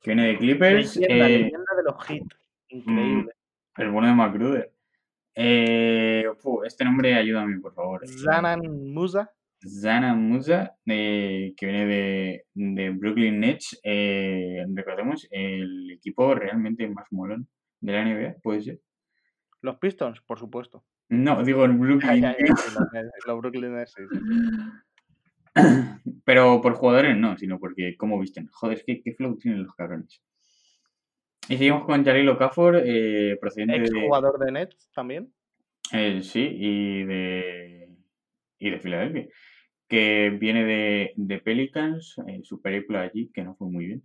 [0.00, 0.96] que viene de Clippers.
[0.96, 2.36] Leyenda, eh, leyenda de los hits.
[2.68, 3.32] Increíble.
[3.78, 4.71] El bueno de McGruder.
[5.34, 6.24] Eh,
[6.66, 8.06] este nombre ayúdame, por favor.
[8.06, 8.60] Zanan
[8.92, 9.30] Musa.
[9.66, 13.80] Zana Musa, eh, que viene de, de Brooklyn Nets.
[13.82, 17.48] Eh, recordemos, el equipo realmente más molón
[17.80, 18.80] de la NBA, puede ser.
[19.60, 20.84] Los Pistons, por supuesto.
[21.08, 22.22] No, digo Ya, Brooklyn
[23.26, 24.18] los, Brooklyn Nets, sí, sí.
[26.24, 28.48] Pero por jugadores no, sino porque cómo visten.
[28.48, 30.22] Joder, es que qué flow tienen los cabrones.
[31.48, 35.32] Y seguimos con Jalil Okafor, eh, procedente Ex jugador de Nets también.
[35.92, 37.88] Eh, sí, y de,
[38.58, 39.26] y de Filadelfia,
[39.88, 44.02] que viene de, de Pelicans, eh, su película allí, que no fue muy bien.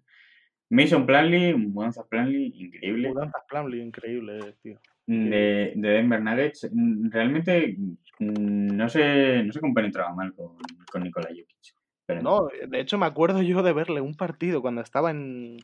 [0.69, 3.09] Mason Planley, Mudanzas Planley, increíble.
[3.09, 4.79] Mudanzas Planley, increíble, tío.
[5.05, 6.69] De, de Denver Nuggets.
[6.73, 7.77] Mm, Realmente
[8.19, 10.57] mm, no se, no se compenetraba mal con,
[10.91, 11.75] con Nikola Jokic.
[12.05, 15.59] Pero No, de hecho me acuerdo yo de verle un partido cuando estaba en,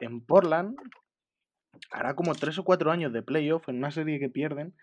[0.00, 0.76] en Portland,
[1.90, 4.74] hará como tres o cuatro años de playoff en una serie que pierden,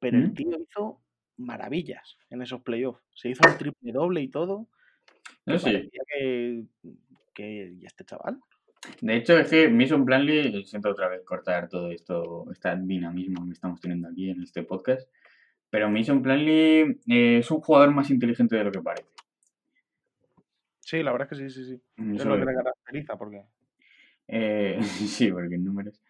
[0.00, 0.34] pero el ¿Mm?
[0.34, 1.00] tío hizo
[1.36, 3.02] maravillas en esos playoffs.
[3.14, 4.68] Se hizo un triple doble y todo.
[5.46, 5.90] No sé.
[5.90, 6.64] que,
[7.34, 8.40] que ¿y este chaval.
[9.00, 13.52] De hecho, es que Mason Planley, siento otra vez cortar todo esto, este dinamismo que
[13.52, 15.08] estamos teniendo aquí en este podcast,
[15.68, 19.08] pero Mason Planley eh, es un jugador más inteligente de lo que parece.
[20.80, 21.82] Sí, la verdad es que sí, sí, sí.
[22.14, 23.44] Es Eso lo lo que le caracteriza, porque
[24.32, 26.00] Eh, sí, porque en números.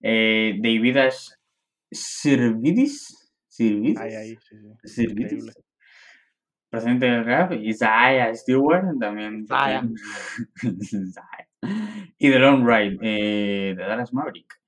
[0.00, 1.38] Eh, Davidas
[1.90, 3.32] Sirvidis.
[3.48, 3.98] Sirvidis.
[3.98, 4.88] ahí, ahí, sí, sí.
[4.88, 5.32] Sirvidis.
[5.32, 5.52] increíble.
[6.70, 7.52] Procedente del rap.
[7.52, 9.44] Isaiah Stewart también.
[9.44, 9.82] Isaiah.
[12.18, 14.60] Y The Long Ride eh, de Dallas Maverick.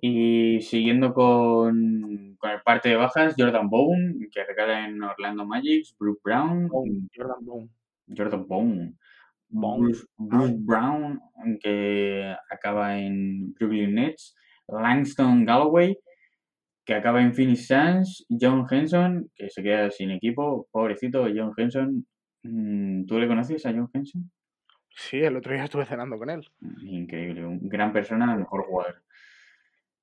[0.00, 5.86] Y siguiendo con, con el parte de bajas, Jordan Bowen, que regala en Orlando Magic,
[5.98, 7.68] Brooke Brown, Bone, Jordan Bone.
[8.14, 8.46] Jordan.
[8.46, 8.94] Bone.
[9.48, 11.20] Bruce, Bruce Brown,
[11.60, 14.34] que acaba en Brooklyn Nets,
[14.68, 15.96] Langston Galloway,
[16.84, 22.06] que acaba en Phoenix Suns, John Henson, que se queda sin equipo, pobrecito John Henson.
[22.42, 24.30] Mm, ¿Tú le conoces a John Henson?
[24.90, 26.48] Sí, el otro día estuve cenando con él.
[26.82, 29.02] Increíble, un gran persona, mejor jugador.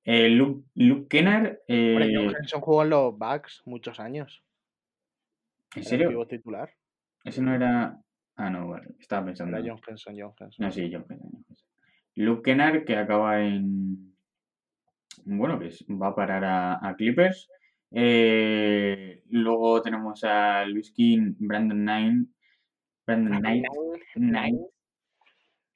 [0.04, 4.44] Eh, Luke, Luke Kennard, Hombre, eh, John Henson jugó en los Bucks muchos años.
[5.74, 6.26] ¿en el serio?
[6.26, 6.70] titular.
[7.24, 7.98] Ese no era...
[8.36, 9.56] Ah, no, vale, estaba pensando.
[9.56, 10.66] Era John Henson, John Henson.
[10.66, 11.30] No, sí, John Henson.
[11.32, 11.68] John Henson.
[12.16, 14.14] Luke Kennard, que acaba en.
[15.24, 17.48] Bueno, que va a parar a, a Clippers.
[17.90, 22.28] Eh, luego tenemos a Luis King, Brandon Knight,
[23.06, 23.64] Brandon Knight,
[24.16, 24.60] Knight,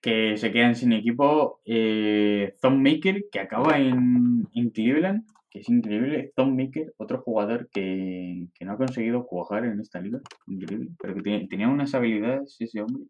[0.01, 1.61] que se quedan sin equipo.
[1.65, 6.33] Eh, Thon Maker, que acaba en, en Cleveland, que es increíble.
[6.37, 10.21] Thon Maker, otro jugador que, que no ha conseguido cuajar en esta liga.
[10.47, 10.91] Increíble.
[11.01, 13.05] Pero que tiene- tenía unas habilidades ese hombre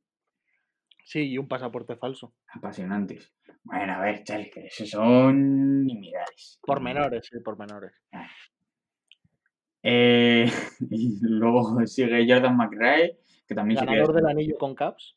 [1.05, 2.35] Sí, y un pasaporte falso.
[2.53, 3.33] apasionantes.
[3.65, 6.59] Bueno, a ver, chale, que esos son nimiedades.
[6.63, 7.93] Por menores, sí, por menores.
[9.83, 10.45] Eh,
[10.91, 15.17] y luego sigue Jordan McRae, que también Ganador del anillo con Caps.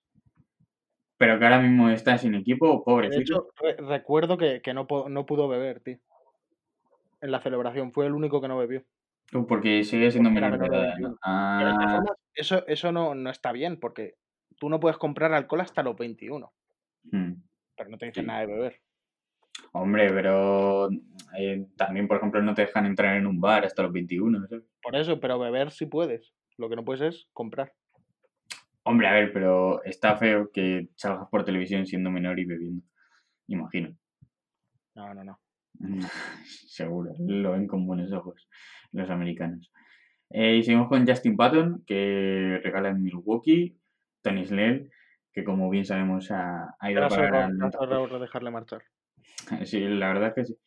[1.18, 3.22] pero que ahora mismo está sin equipo, De pobrecito.
[3.22, 5.98] hecho, re- recuerdo que, que no, no pudo beber, tío.
[7.22, 7.92] En la celebración.
[7.94, 8.84] Fue el único que no bebió.
[9.48, 11.10] Porque sigue siendo menor de edad, ¿no?
[11.10, 11.20] 21.
[11.60, 12.04] Pero de todas Ah,
[12.34, 14.16] eso, eso no, no está bien, porque
[14.58, 16.52] tú no puedes comprar alcohol hasta los 21.
[17.04, 17.32] hmm.
[17.78, 18.28] Pero no te dicen Sí.
[18.28, 18.82] nada de beber.
[19.74, 20.90] Hombre, pero
[21.38, 24.48] eh, también, por ejemplo, no te dejan entrar en un bar hasta los 21.
[24.48, 24.66] ¿sabes?
[24.82, 26.34] Por eso, pero beber sí puedes.
[26.58, 27.74] Lo que no puedes es comprar.
[28.84, 32.84] Hombre, a ver, pero está feo que salgas por televisión siendo menor y bebiendo.
[33.48, 33.96] Imagino.
[34.96, 35.40] No, no, no.
[35.74, 36.04] Mm,
[36.68, 38.48] Seguro, lo ven con buenos ojos
[38.92, 39.72] los americanos.
[40.30, 43.78] Eh, y seguimos con Justin Patton, que regala en Milwaukee.
[44.22, 44.92] Tony Snell,
[45.34, 48.84] que como bien sabemos ha, ha ido a parar a dejarle marchar.
[49.66, 50.58] Sí, la verdad es que sí.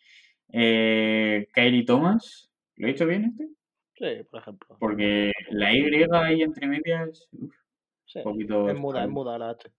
[0.53, 3.49] Eh, Kyrie Thomas, ¿lo he dicho bien este?
[3.97, 4.77] Sí, por ejemplo.
[4.81, 7.55] Porque la Y ahí entre medias, uf,
[8.07, 8.19] Sí.
[8.19, 8.69] un poquito...
[8.69, 9.71] Es muda, es muda la H.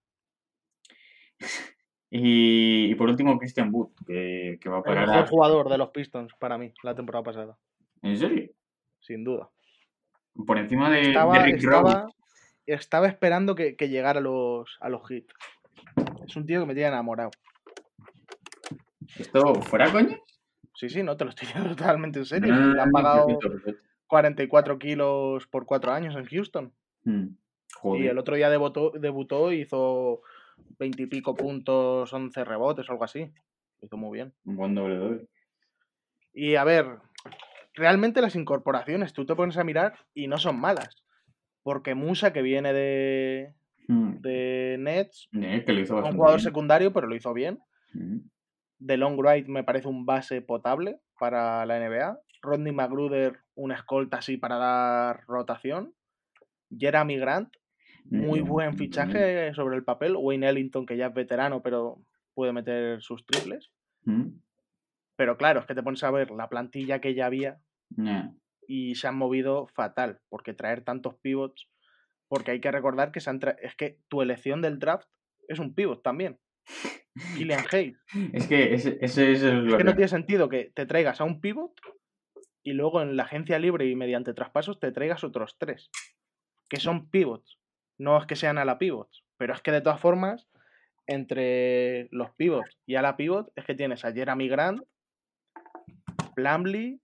[2.10, 5.28] Y, y por último, Christian Wood, que, que va a El parar mejor a...
[5.28, 7.58] jugador de los Pistons para mí la temporada pasada.
[8.01, 8.51] ¿En serio?
[8.99, 9.49] Sin duda.
[10.45, 12.08] Por encima de, de Estaba, Rick estaba,
[12.66, 15.34] estaba esperando que, que llegara a los, a los hits.
[16.28, 17.32] Es un tío que me tiene enamorado.
[19.18, 20.20] ¿Esto fuera coña?
[20.74, 22.53] Sí, sí, no, te lo estoy diciendo totalmente en serio.
[22.53, 23.82] No, no, le han pagado perfecto, perfecto.
[24.08, 26.74] 44 kilos por cuatro años en Houston.
[27.03, 27.28] Mm,
[27.95, 30.22] Y el otro día debutó, debutó y hizo
[30.80, 33.32] 20 y pico puntos, 11 rebotes o algo así.
[33.80, 34.34] Lo hizo muy bien.
[34.45, 35.28] Un buen doble doble.
[36.34, 36.97] Y a ver,
[37.74, 41.03] realmente las incorporaciones tú te pones a mirar y no son malas.
[41.64, 43.53] Porque Musa, que viene de,
[43.88, 46.43] Mm, de Nets, eh, que lo hizo es un jugador bien.
[46.43, 47.60] secundario, pero lo hizo bien.
[47.93, 48.18] Mm,
[48.80, 52.20] De Long Ride me parece un base potable para la NBA.
[52.41, 55.93] Rodney Magruder, una escolta así para dar rotación.
[56.76, 57.53] Jeremy Grant,
[58.10, 60.16] muy mm, buen mm, fichaje sobre el papel.
[60.18, 62.01] Wayne Ellington, que ya es veterano, pero
[62.34, 63.72] puede meter sus triples.
[64.03, 64.28] mm,
[65.16, 67.60] Pero claro, es que te pones a ver la plantilla que ya había
[67.95, 68.34] yeah.
[68.68, 71.70] y se han movido fatal, porque traer tantos pivots,
[72.28, 75.08] porque hay que recordar que se han es que tu elección del draft
[75.47, 76.39] es un pivot también.
[77.36, 77.97] Killian Hayes.
[78.34, 81.24] Es que ese, ese es lo que no que- tiene sentido que te traigas a
[81.24, 81.72] un pivot
[82.64, 85.89] y luego en la agencia libre y mediante traspasos te traigas otros tres.
[86.68, 87.60] que son pivots.
[87.98, 90.48] No es que sean a la pivots, pero es que de todas formas,
[91.08, 94.82] entre los pivots y a la pivot, es que tienes a Jeremy Grant,
[96.36, 97.00] Plumlee,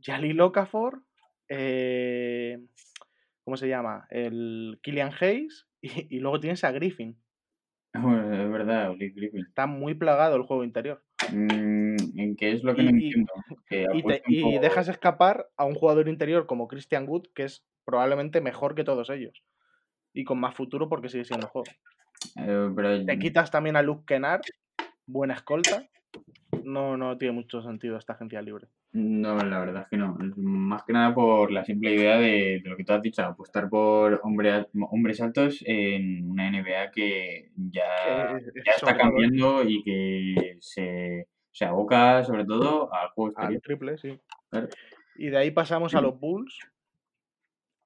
[0.00, 1.02] Jalil Okafor,
[1.48, 2.58] eh,
[3.44, 4.06] ¿cómo se llama?
[4.10, 7.16] El Killian Hayes y, luego tienes a Griffin.
[7.94, 9.46] es verdad, Griffin.
[9.46, 11.02] Está muy plagado el juego interior.
[11.30, 13.32] Mm, ¿En qué es lo que no entiendo?
[14.26, 18.84] y, dejas escapar a un jugador interior como Christian Wood, que es probablemente mejor que
[18.84, 19.42] todos ellos.
[20.12, 21.70] Y con más futuro porque sigue siendo juego.
[22.36, 24.42] Eh, Te quitas también a Luke Kennard,
[25.06, 25.84] buena escolta.
[26.64, 28.68] No, no tiene mucho sentido esta agencia libre.
[28.92, 30.16] No, la verdad es que no.
[30.36, 34.20] Más que nada por la simple idea de, lo que tú has dicho, apostar por
[34.22, 41.26] hombres altos en una NBA que ya, está cambiando y que se,
[41.64, 44.20] aboca sobre todo al juego Al triple, sí.
[45.16, 46.58] Y de ahí pasamos a los Bulls,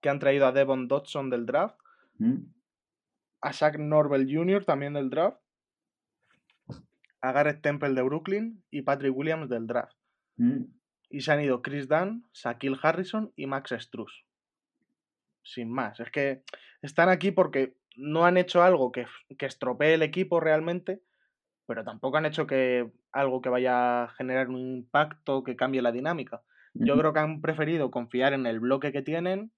[0.00, 1.78] que han traído a Devon Dodson del draft,
[3.40, 4.64] a Zach Norvell Jr.
[4.64, 5.40] también del draft,
[7.20, 9.96] a Garrett Temple de Brooklyn y Patrick Williams del draft.
[11.08, 14.24] Y se han ido Chris Dunn, Shaquille Harrison y Max Struz.
[15.42, 16.00] Sin más.
[16.00, 16.42] Es que
[16.82, 19.06] están aquí porque no han hecho algo que,
[19.38, 21.02] que estropee el equipo realmente,
[21.66, 25.92] pero tampoco han hecho que algo que vaya a generar un impacto que cambie la
[25.92, 26.42] dinámica.
[26.74, 29.50] Yo creo que han preferido confiar en el bloque que tienen,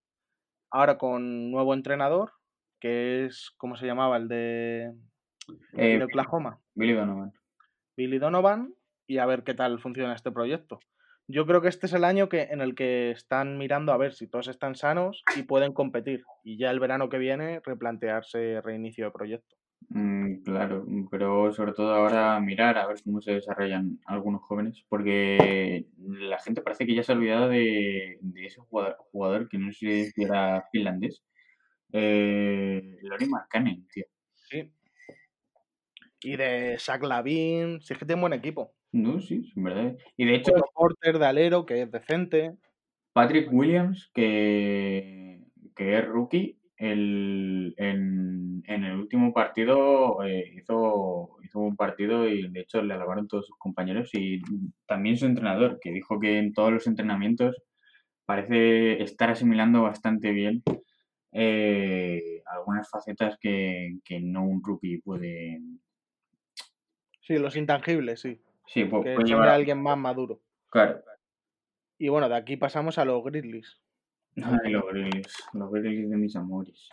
[0.70, 2.37] ahora con nuevo entrenador,
[2.80, 4.16] que es, ¿cómo se llamaba?
[4.16, 4.94] El de,
[5.76, 6.60] eh, Oklahoma.
[6.74, 7.32] Billy Donovan.
[7.96, 8.74] Billy Donovan,
[9.06, 10.80] y a ver qué tal funciona este proyecto
[11.28, 14.14] yo creo que este es el año que, en el que están mirando a ver
[14.14, 16.24] si todos están sanos y pueden competir.
[16.42, 19.56] Y ya el verano que viene replantearse reinicio de proyecto.
[19.90, 25.86] Mm, claro, pero sobre todo ahora mirar a ver cómo se desarrollan algunos jóvenes, porque
[25.98, 30.24] la gente parece que ya se ha olvidado de, ese jugador, que no sé si
[30.24, 31.22] era finlandés,
[31.92, 34.04] eh, Lori Markkanen, tío.
[34.34, 34.72] Sí.
[36.20, 38.74] Y de Zach Lavin, si es que tiene buen equipo.
[38.92, 39.96] No, sí, en verdad.
[40.16, 40.52] Y de hecho.
[40.74, 42.56] Porter de alero, que es decente.
[43.12, 45.40] Patrick Williams, que,
[45.74, 52.60] que es rookie, el, en, el último partido eh, hizo, hizo un partido y de
[52.60, 54.40] hecho le alabaron todos sus compañeros y
[54.86, 57.56] también su entrenador, que dijo que en todos los entrenamientos
[58.24, 60.62] parece estar asimilando bastante bien
[61.32, 65.60] eh, algunas facetas que, que no un rookie puede.
[67.20, 68.40] Sí, los intangibles, sí.
[68.66, 70.40] Sí, que llevar a alguien más maduro.
[70.70, 71.02] Claro.
[71.98, 73.80] Y bueno, de aquí pasamos a los Grizzlies.
[74.36, 76.88] Ay, los Grizzlies, los Grizzlies de mis amores.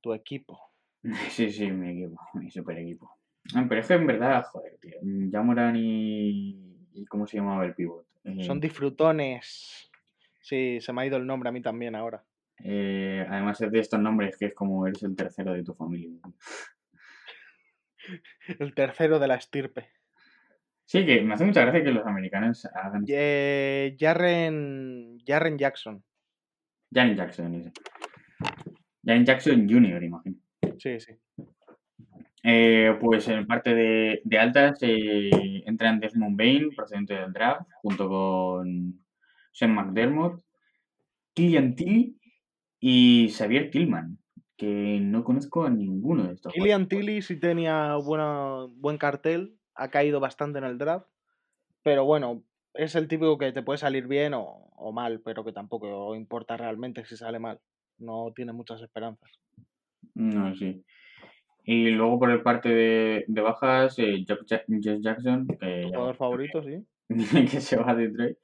[0.00, 0.60] Tu equipo.
[1.30, 3.16] Sí, sí, mi equipo, mi super equipo.
[3.54, 4.98] Ah, pero es que en verdad, joder, tío.
[5.02, 6.76] Ya Morán y.
[6.92, 8.06] ¿Y cómo se llamaba el pivot?
[8.24, 9.90] Eh, Son disfrutones.
[10.40, 12.22] Sí, se me ha ido el nombre a mí también ahora.
[12.64, 16.20] Eh, además es de estos nombres que es como eres el tercero de tu familia.
[18.58, 19.90] El tercero de la estirpe.
[20.84, 23.04] Sí, que me hace mucha gracia que los americanos hagan.
[23.06, 26.02] Eh, Jarren, Jarren Jackson.
[26.92, 27.72] Jarren Jackson, ese.
[29.04, 30.36] Jarren Jackson Jr., imagino.
[30.78, 31.12] Sí, sí.
[32.42, 35.30] Eh, pues en parte de, de altas eh,
[35.66, 39.04] entran Desmond Bain, procedente del draft, junto con
[39.52, 40.42] Sean McDermott,
[41.34, 42.18] Killian Tilly
[42.80, 44.18] y Xavier Tillman
[44.60, 46.52] que no conozco a ninguno de estos.
[46.52, 51.06] Killian Tilly sí tenía buena, buen cartel, ha caído bastante en el draft,
[51.82, 52.42] pero bueno,
[52.74, 57.06] es el típico que te puede salir bien o, mal, pero que tampoco importa realmente
[57.06, 57.58] si sale mal.
[57.96, 59.30] No tiene muchas esperanzas.
[60.14, 60.84] No, sí.
[61.64, 65.46] Y luego por el parte de, bajas, eh, Jess Jackson.
[65.58, 66.84] Que jugador favorito, sí.
[67.50, 68.36] que se va a Detroit.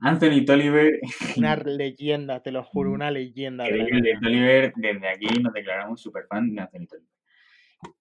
[0.00, 1.00] Anthony Tolliver.
[1.36, 3.64] Una leyenda, te lo juro, una leyenda.
[3.64, 7.16] De Tolliver, desde aquí nos declaramos super fan de Anthony Tolliver.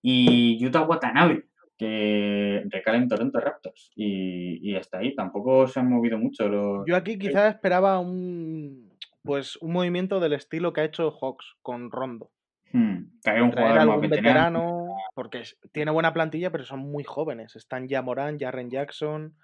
[0.02, 1.46] Y Yuta Watanabe,
[1.78, 3.92] que recala en Toronto Raptors.
[3.96, 6.86] Y, y, hasta ahí tampoco se han movido mucho los.
[6.88, 11.92] Yo aquí quizás esperaba un pues un movimiento del estilo que ha hecho Hawks con
[11.92, 12.32] Rondo.
[12.72, 14.96] Hmm, traer un jugador más veterano.
[15.16, 17.56] porque tiene buena plantilla, pero son muy jóvenes.
[17.56, 19.36] Están ya Morán, Jarren Jackson,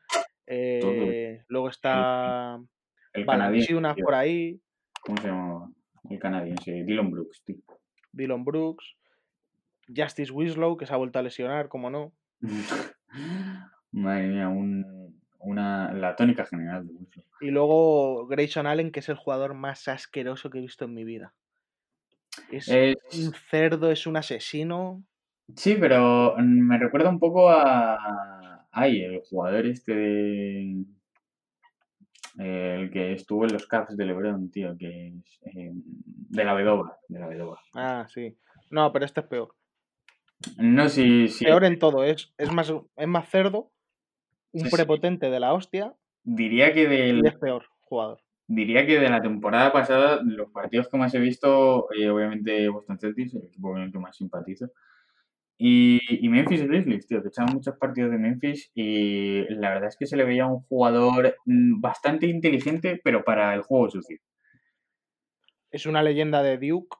[0.47, 2.59] eh, luego está
[3.13, 4.59] el, canadiense por ahí.
[5.01, 5.71] ¿Cómo se llama?
[6.09, 7.57] El canadiense, Dylan Brooks, tío.
[8.11, 8.95] Dylan Brooks.
[9.93, 12.13] Justice Winslow, que se ha vuelto a lesionar, como no.
[13.91, 14.47] Madre mía,
[15.39, 17.25] una, la tónica general de Winslow.
[17.41, 21.03] Y luego Grayson Allen, que es el jugador más asqueroso que he visto en mi
[21.03, 21.33] vida.
[22.49, 25.03] Es, un cerdo, es un asesino.
[25.55, 28.40] Sí, pero me recuerda un poco a
[28.71, 30.85] Ay, el jugador este de.
[32.37, 36.97] El que estuvo en los Caps de LeBron, tío, que es eh, de la Vedova,
[37.09, 37.59] de la Vedova.
[37.75, 38.37] Ah, sí.
[38.69, 39.53] No, pero este es peor.
[40.57, 41.43] No, sí, sí.
[41.45, 43.71] Peor en todo, es, es, más, es más cerdo,
[44.53, 44.75] un Sí, sí.
[44.75, 45.93] prepotente de la hostia
[46.23, 48.19] Diría que y del, es peor jugador.
[48.47, 52.97] diría que de la temporada pasada, los partidos que más he visto, eh, obviamente Boston
[52.99, 54.69] Celtics, el equipo con el que más simpatizo.
[55.63, 59.95] Y, y Memphis Grizzlies, tío, que echaban muchos partidos de Memphis y la verdad es
[59.95, 64.17] que se le veía un jugador mm, bastante inteligente, pero para el juego sucio.
[65.69, 66.97] Es una leyenda de Duke,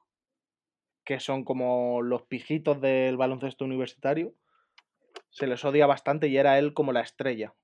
[1.04, 4.32] que son como los pijitos del baloncesto universitario.
[5.30, 7.54] Se les odia bastante y era él como la estrella.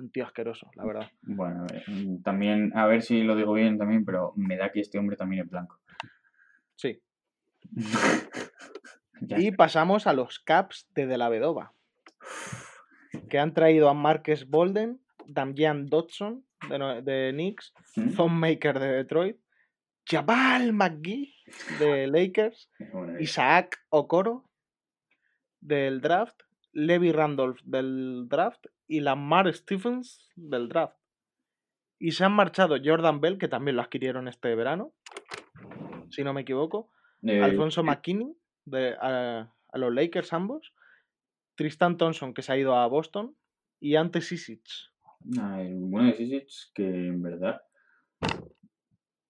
[0.00, 1.12] Un tío asqueroso, la verdad.
[1.22, 4.98] Bueno, eh, también, a ver si lo digo bien también, pero me da que este
[4.98, 5.78] hombre también es blanco.
[6.74, 7.00] Sí.
[9.20, 11.72] Ya Y pasamos a los Caps de De La Vedova,
[13.28, 18.14] que han traído a Marques Bolden, Damian Dodson de, de Knicks, ¿Mm?
[18.14, 19.36] Thon Maker de Detroit,
[20.04, 21.34] Jabal McGee
[21.78, 22.70] de Lakers,
[23.18, 24.48] Isaac Okoro
[25.60, 26.42] del draft,
[26.72, 30.96] Levi Randolph del draft y Lamar Stephens del draft.
[31.98, 34.92] Y se han marchado Jordan Bell, que también lo adquirieron este verano,
[36.10, 36.90] si no me equivoco,
[37.22, 38.36] eh, Alfonso McKinney
[38.66, 40.74] de, a, a los Lakers ambos,
[41.54, 43.36] Tristan Thompson que se ha ido a Boston
[43.80, 44.62] y Ante Sisic.
[45.38, 47.62] Ah, el bueno de Sisic, que en verdad.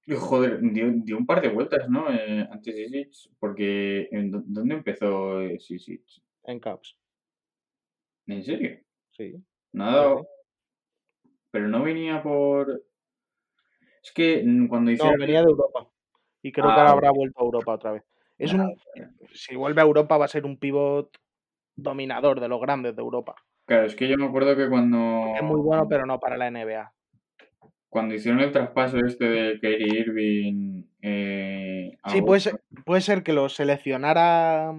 [0.07, 2.11] y Joder, dio, dio un par de vueltas, ¿no?
[2.13, 6.03] Eh, antes Sisic, porque ¿en dó- ¿dónde empezó eh, Sisic?
[6.45, 6.97] en Caps.
[8.27, 8.79] ¿En serio?
[9.11, 9.35] Sí.
[9.73, 10.17] Nada.
[10.19, 10.25] sí.
[11.51, 12.85] Pero no venía por.
[14.03, 15.19] Es que mm, cuando No, hicieron.
[15.21, 15.89] venía de Europa.
[16.43, 18.05] Y creo que Ah, ahora habrá vuelto a Europa otra vez.
[18.39, 18.77] Es un,
[19.33, 21.11] si vuelve a Europa va a ser un pivot
[21.75, 23.35] dominador de los grandes de Europa.
[23.67, 25.35] Claro, es que yo me acuerdo que cuando.
[25.35, 26.93] Es muy bueno, pero no para la NBA.
[27.89, 30.85] Cuando hicieron el traspaso este de Kyrie Irving.
[31.01, 34.73] Eh, Sí, puede ser, puede ser que lo seleccionara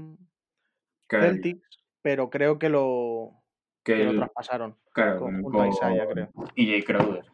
[1.08, 3.44] claro, Celtics, pero creo que lo,
[3.84, 6.30] que que lo traspasaron claro, con, a Isaiah, creo.
[6.56, 7.26] y Jay Crowder.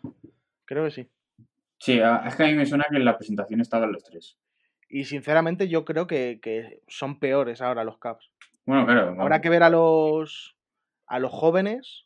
[0.65, 1.09] Creo que sí.
[1.77, 4.37] Sí, es que a mí me suena que en la presentación estaban los tres.
[4.93, 8.29] Y sinceramente yo creo que, que son peores ahora los Caps.
[8.63, 9.19] Bueno, claro.
[9.19, 10.55] Habrá que ver a los
[11.07, 12.05] a los jóvenes,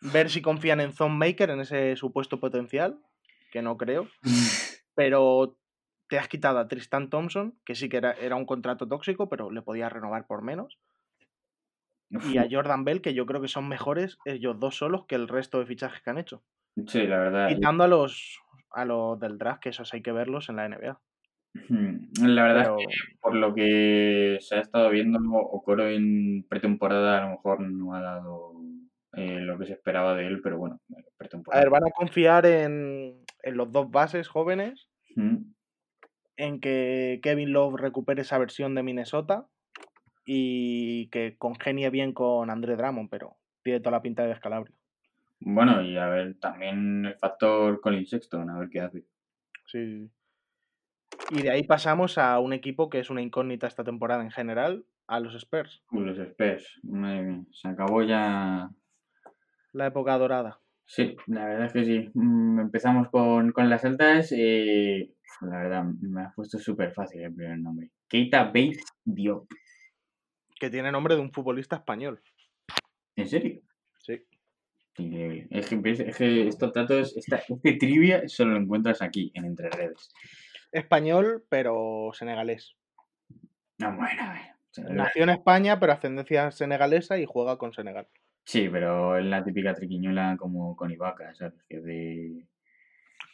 [0.00, 2.98] ver si confían en Zone Maker, en ese supuesto potencial,
[3.52, 4.08] que no creo.
[4.94, 5.58] Pero
[6.08, 9.50] te has quitado a Tristan Thompson, que sí que era, era un contrato tóxico, pero
[9.50, 10.78] le podías renovar por menos.
[12.08, 15.28] Y a Jordan Bell, que yo creo que son mejores ellos dos solos que el
[15.28, 16.42] resto de fichajes que han hecho.
[16.86, 17.48] Sí, la verdad.
[17.48, 18.40] Quitando a los
[18.70, 20.98] a los del draft, que esos hay que verlos en la NBA.
[21.52, 27.18] La verdad Pero es que por lo que se ha estado viendo, Okoro en pretemporada
[27.18, 28.52] a lo mejor no ha dado
[29.14, 30.80] eh, lo que se esperaba de él, pero bueno,
[31.52, 34.88] a ver, van a confiar en, en los dos bases jóvenes,
[36.36, 39.46] en que Kevin Love recupere esa versión de Minnesota
[40.24, 44.74] y que congenie bien con André Drummond, pero tiene toda la pinta de descalabrio.
[45.40, 49.04] Bueno, y a ver, también el factor Colin Sexton, a ver qué hace.
[49.66, 50.06] Sí.
[50.06, 50.10] sí.
[51.30, 54.84] Y de ahí pasamos a un equipo que es una incógnita esta temporada en general,
[55.06, 58.70] a los Spurs, los Spurs, madre mía, se acabó ya.
[59.72, 60.60] la época dorada.
[60.86, 62.10] Sí, la verdad es que sí.
[62.14, 64.32] Mm, Empezamos con, con las altas.
[64.36, 65.12] eh,
[65.42, 67.90] la verdad, me has puesto súper fácil el primer nombre.
[68.08, 69.48] Keita Bates Diop.
[70.58, 72.20] Que tiene nombre de un futbolista español.
[73.14, 73.60] ¿En serio?
[73.98, 74.20] Sí.
[74.98, 75.46] Increíble.
[75.50, 79.70] Es que, es que estos datos, esta, este trivia solo lo encuentras aquí, en Entre
[79.70, 80.12] Redes.
[80.72, 82.76] Español, pero senegalés.
[83.78, 84.42] No, bueno, a ver.
[84.42, 88.08] o sea, Nació en España, pero ascendencia senegalesa y juega con Senegal.
[88.44, 91.62] Sí, pero es la típica triquiñola como con Ibaka, ¿sabes?
[91.68, 92.46] Que de...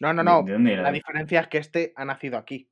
[0.01, 0.43] No, no, ¿De- no.
[0.43, 0.82] de dónde era?
[0.82, 2.68] La diferencia es que este ha nacido aquí,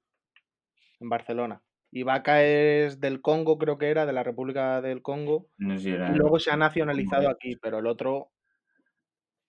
[1.00, 1.62] en Barcelona.
[1.90, 5.48] Ibaka es del Congo, creo que era, de la República del Congo.
[5.58, 6.10] No sé si era...
[6.10, 8.32] Y luego se ha nacionalizado aquí, pero el otro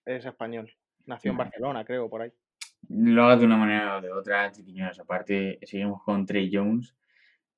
[0.04, 0.72] es español.
[1.06, 1.38] Nació en.
[1.38, 2.32] Barcelona, creo, por ahí.
[2.88, 4.98] Lo hagas de una manera o de otra, triquiñolas.
[5.00, 6.96] Aparte, seguimos con Trey Jones,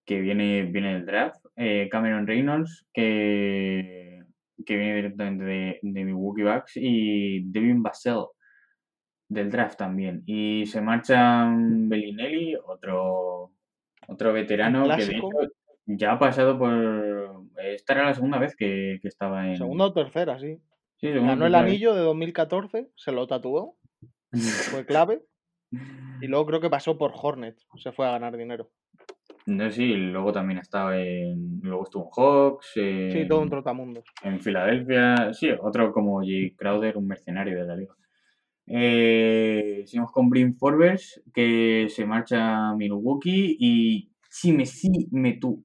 [0.05, 1.45] que viene, viene del draft.
[1.57, 4.25] eh, Cameron Reynolds, que,
[4.65, 6.73] que viene directamente de, de Milwaukee Bucks.
[6.77, 8.25] Y Devin Vassell,
[9.29, 10.23] del draft también.
[10.25, 13.53] Y se marcha Bellinelli, otro,
[14.09, 15.29] otro veterano que de hecho
[15.87, 17.47] ya ha pasado por...
[17.57, 19.57] Esta era la segunda vez que, que estaba en...
[19.57, 20.59] Segunda o tercera, sí.
[21.01, 21.71] Ganó el tercera vez.
[21.71, 23.78] anillo de 2014, se lo tatuó,
[24.33, 25.23] fue clave.
[26.21, 28.71] Y luego creo que pasó por Hornets, se fue a ganar dinero.
[29.47, 31.61] No, sí, luego también estaba en.
[31.63, 34.05] Luego estuvo en Hawks, Sí, todo un en, trotamundos.
[34.23, 35.33] en Filadelfia.
[35.33, 37.95] Sí, otro como Jay Crowder, un mercenario de la liga.
[38.67, 43.57] Eh, seguimos con Brim Forbes, que se marcha a Milwaukee.
[43.59, 45.65] Y Chime sí me tú.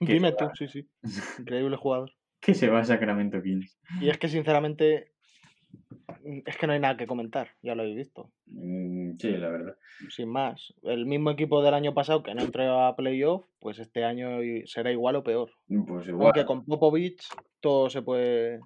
[0.00, 0.88] Dime tú, sí, sí.
[1.40, 2.12] Increíble jugador.
[2.40, 3.78] Que se va a Sacramento Kings.
[4.00, 5.17] Y es que sinceramente mm,
[6.46, 8.30] es que no hay nada que comentar, ya lo habéis visto.
[8.46, 9.76] Mm, sí, la verdad.
[10.10, 10.74] Sin más.
[10.82, 14.92] El mismo equipo del año pasado que no entró a playoff, pues este año será
[14.92, 15.50] igual o peor.
[15.66, 16.26] Pues igual.
[16.26, 17.26] Aunque con Popovich
[17.60, 18.58] todo se puede.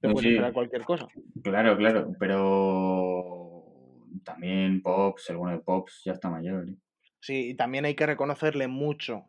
[0.00, 0.28] Se Pues puede sí.
[0.30, 1.08] esperar cualquier cosa.
[1.42, 3.64] Claro, claro, pero
[4.24, 6.68] también Pops, el bueno de Pops ya está mayor.
[6.68, 6.74] ¿eh?
[7.20, 9.24] Sí, y también hay que reconocerle mucho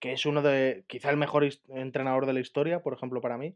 [0.00, 3.54] que es uno de, quizá el mejor entrenador de la historia, por ejemplo, para mí.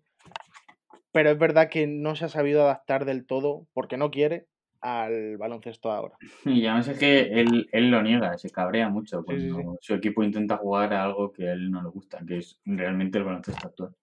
[1.15, 4.49] Pero es verdad que no se ha sabido adaptar del todo, porque no quiere,
[4.81, 6.17] al baloncesto ahora.
[6.45, 9.79] Y además es que él, él lo niega, se cabrea mucho Sí, sí, cuando sí.
[9.81, 13.19] su equipo intenta jugar a algo que a él no le gusta, que es realmente
[13.19, 13.95] el baloncesto actual.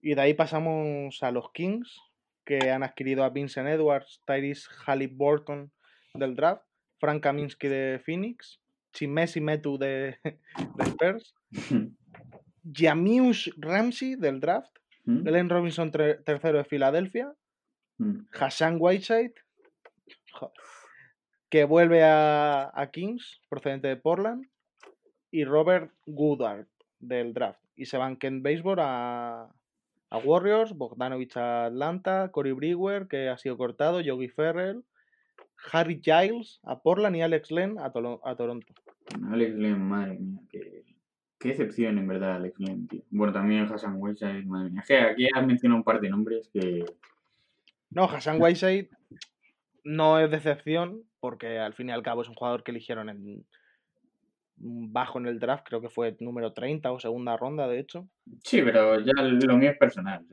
[0.00, 2.00] Y de ahí pasamos a los Kings,
[2.46, 5.70] que han adquirido a Vincent Edwards, Tyrese Halliburton
[6.14, 6.64] del draft,
[6.98, 8.58] Frank Kaminsky de Phoenix,
[8.94, 11.34] Chimesi Metu de, de Spurs,
[12.72, 15.22] Jamius Ramsey del draft, ¿Mm?
[15.22, 17.32] Glenn Robinson tercero de Filadelfia,
[17.98, 18.26] ¿Mm?
[18.32, 19.34] Hassan Whiteside,
[20.32, 20.54] joder,
[21.48, 24.46] que vuelve a, a Kings, procedente de Portland,
[25.30, 26.66] y Robert Goodard
[26.98, 27.60] del draft.
[27.76, 29.52] Y se van Ken Baseball a,
[30.10, 34.84] a Warriors, Bogdanovich a Atlanta, Corey Brewer, que ha sido cortado, Yogi Ferrell,
[35.72, 38.74] Harry Giles a Portland y Alex Len a, a Toronto.
[39.30, 40.84] Alex Len, madre mía, qué,
[41.40, 43.02] qué excepción en verdad Alex Len, tío.
[43.10, 44.84] Bueno, también Hassan Whiteside, madre mía.
[45.10, 46.84] Aquí has mencionado un par de nombres que...
[47.90, 48.90] No, Hassan Whiteside
[49.82, 53.44] no es decepción, porque al fin y al cabo es un jugador que eligieron en
[54.62, 58.06] bajo en el draft, creo que fue número 30 o segunda ronda, de hecho.
[58.44, 60.26] Sí, pero ya lo mío es personal.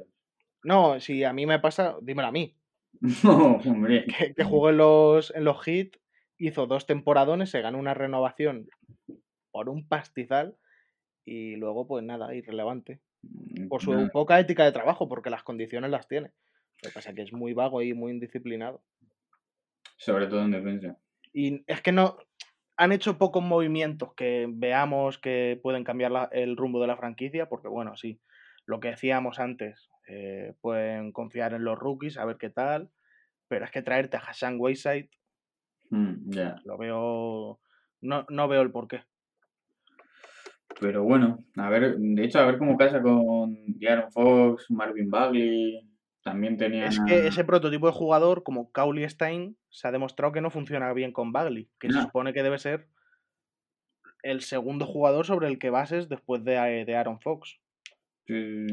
[0.64, 2.53] No, si a mí me pasa, dímelo a mí,
[3.24, 4.05] No, hombre.
[4.18, 5.97] que, que jugó en los, en los hits,
[6.38, 8.68] hizo dos temporadones, se ganó una renovación
[9.51, 10.58] por un pastizal
[11.28, 13.01] y luego, pues nada, irrelevante.
[13.67, 14.09] Por su Nada.
[14.11, 16.32] poca ética de trabajo, porque las condiciones las tiene.
[16.82, 18.82] Lo que pasa es que es muy vago y muy indisciplinado.
[19.97, 20.97] Sobre todo en defensa.
[21.34, 22.17] Y es que no.
[22.78, 27.49] Han hecho pocos movimientos que veamos que pueden cambiar la- el rumbo de la franquicia,
[27.49, 28.21] porque bueno, sí,
[28.67, 32.91] lo que decíamos antes, eh, pueden confiar en los rookies, a ver qué tal,
[33.47, 35.09] pero es que traerte a Hassan Wayside,
[35.89, 36.30] Mm,
[36.65, 37.59] lo veo.
[38.01, 39.03] No, no veo el porqué.
[40.80, 43.57] Pero bueno, a ver, de hecho, a ver cómo casa con
[43.88, 45.89] Aaron Fox, Marvin Bagley.
[46.23, 46.88] También tenía.
[46.88, 50.91] Es que ese prototipo de jugador, como Cowley Stein, se ha demostrado que no funciona
[50.93, 52.89] bien con Bagley, que se supone que debe ser
[54.23, 57.59] el segundo jugador sobre el que bases después de, eh, de Aaron Fox.
[58.25, 58.67] Sí.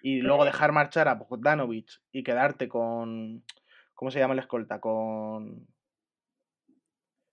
[0.00, 3.44] y luego dejar marchar a Bogdanovich y quedarte con.
[3.94, 4.80] ¿Cómo se llama el escolta?
[4.80, 5.66] Con.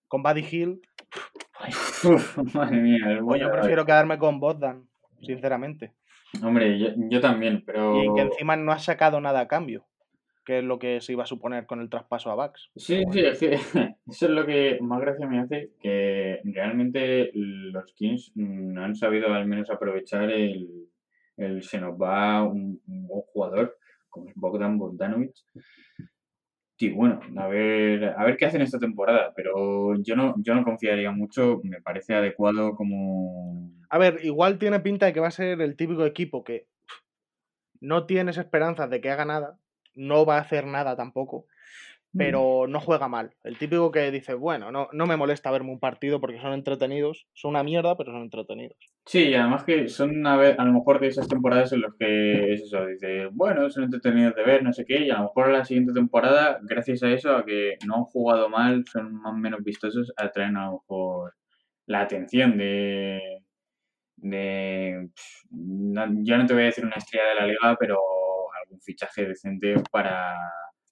[0.07, 0.81] Con Buddy Hill.
[2.53, 4.87] Madre mía, Pues yo prefiero quedarme con Bogdan,
[5.21, 5.93] sinceramente.
[6.43, 8.03] Hombre, yo, yo también, pero.
[8.03, 9.85] Y que encima no ha sacado nada a cambio,
[10.45, 12.69] que es lo que se iba a suponer con el traspaso a Bucks.
[12.75, 13.53] Sí, sí, es que
[14.07, 19.33] eso es lo que más gracia me hace, que realmente los Kings no han sabido
[19.33, 20.89] al menos aprovechar el,
[21.37, 23.77] el se nos va un, un buen jugador
[24.15, 25.35] como es Bogdan Bogdanovic.
[26.77, 30.63] Y bueno, a ver, a ver qué hacen esta temporada, pero yo no, yo no
[30.65, 33.71] confiaría mucho, me parece adecuado como...
[33.89, 36.67] A ver, igual tiene pinta de que va a ser el típico equipo que
[37.79, 39.57] no tienes esperanzas de que haga nada,
[39.93, 41.47] no va a hacer nada tampoco,
[42.17, 43.31] pero no juega mal.
[43.43, 47.27] El típico que dice, bueno, no, no me molesta verme un partido porque son entretenidos,
[47.33, 48.77] son una mierda, pero son entretenidos.
[49.05, 51.93] Sí, y además que son a, ver, a lo mejor de esas temporadas en las
[51.99, 55.23] que es eso, dice, bueno, son entretenidos de ver, no sé qué, y a lo
[55.25, 59.33] mejor la siguiente temporada, gracias a eso, a que no han jugado mal, son más
[59.33, 61.35] o menos vistosos, atraen a lo mejor
[61.85, 63.19] la atención de,
[64.17, 65.09] de
[65.51, 67.99] no- yo no te voy a decir una estrella de la liga, pero
[68.63, 70.33] algún fichaje decente para,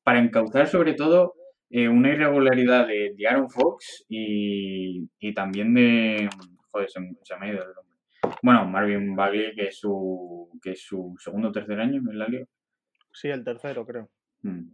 [0.04, 1.34] para encauzar sobre todo
[1.70, 6.30] eh, una irregularidad de, de Aaron Fox y, y también de,
[6.72, 7.94] joder, se, se me ha ido el nombre.
[8.42, 12.28] Bueno, Marvin Bagley, que es su, que es su segundo o tercer año en la
[12.28, 12.46] liga.
[13.12, 14.10] Sí, el tercero, creo.
[14.42, 14.74] Mm.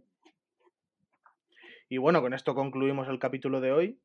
[1.88, 4.00] Y bueno, con esto concluimos el capítulo de hoy.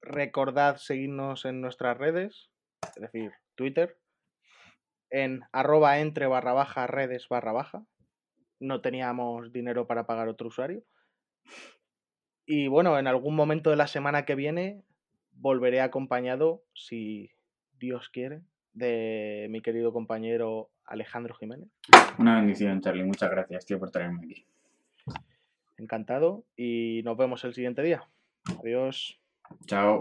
[0.00, 2.50] Recordad seguirnos en nuestras redes,
[2.96, 3.98] es decir, Twitter,
[5.10, 7.84] en arroba entre barra baja redes barra baja.
[8.60, 10.84] No teníamos dinero para pagar otro usuario.
[12.46, 14.82] Y bueno, en algún momento de la semana que viene
[15.32, 17.30] volveré acompañado, si
[17.78, 18.42] Dios quiere,
[18.72, 21.68] de mi querido compañero Alejandro Jiménez.
[22.18, 23.04] Una bendición, Charlie.
[23.04, 24.46] Muchas gracias, tío, por traerme aquí.
[25.78, 28.06] Encantado y nos vemos el siguiente día.
[28.60, 29.18] Adiós.
[29.66, 29.98] Chao.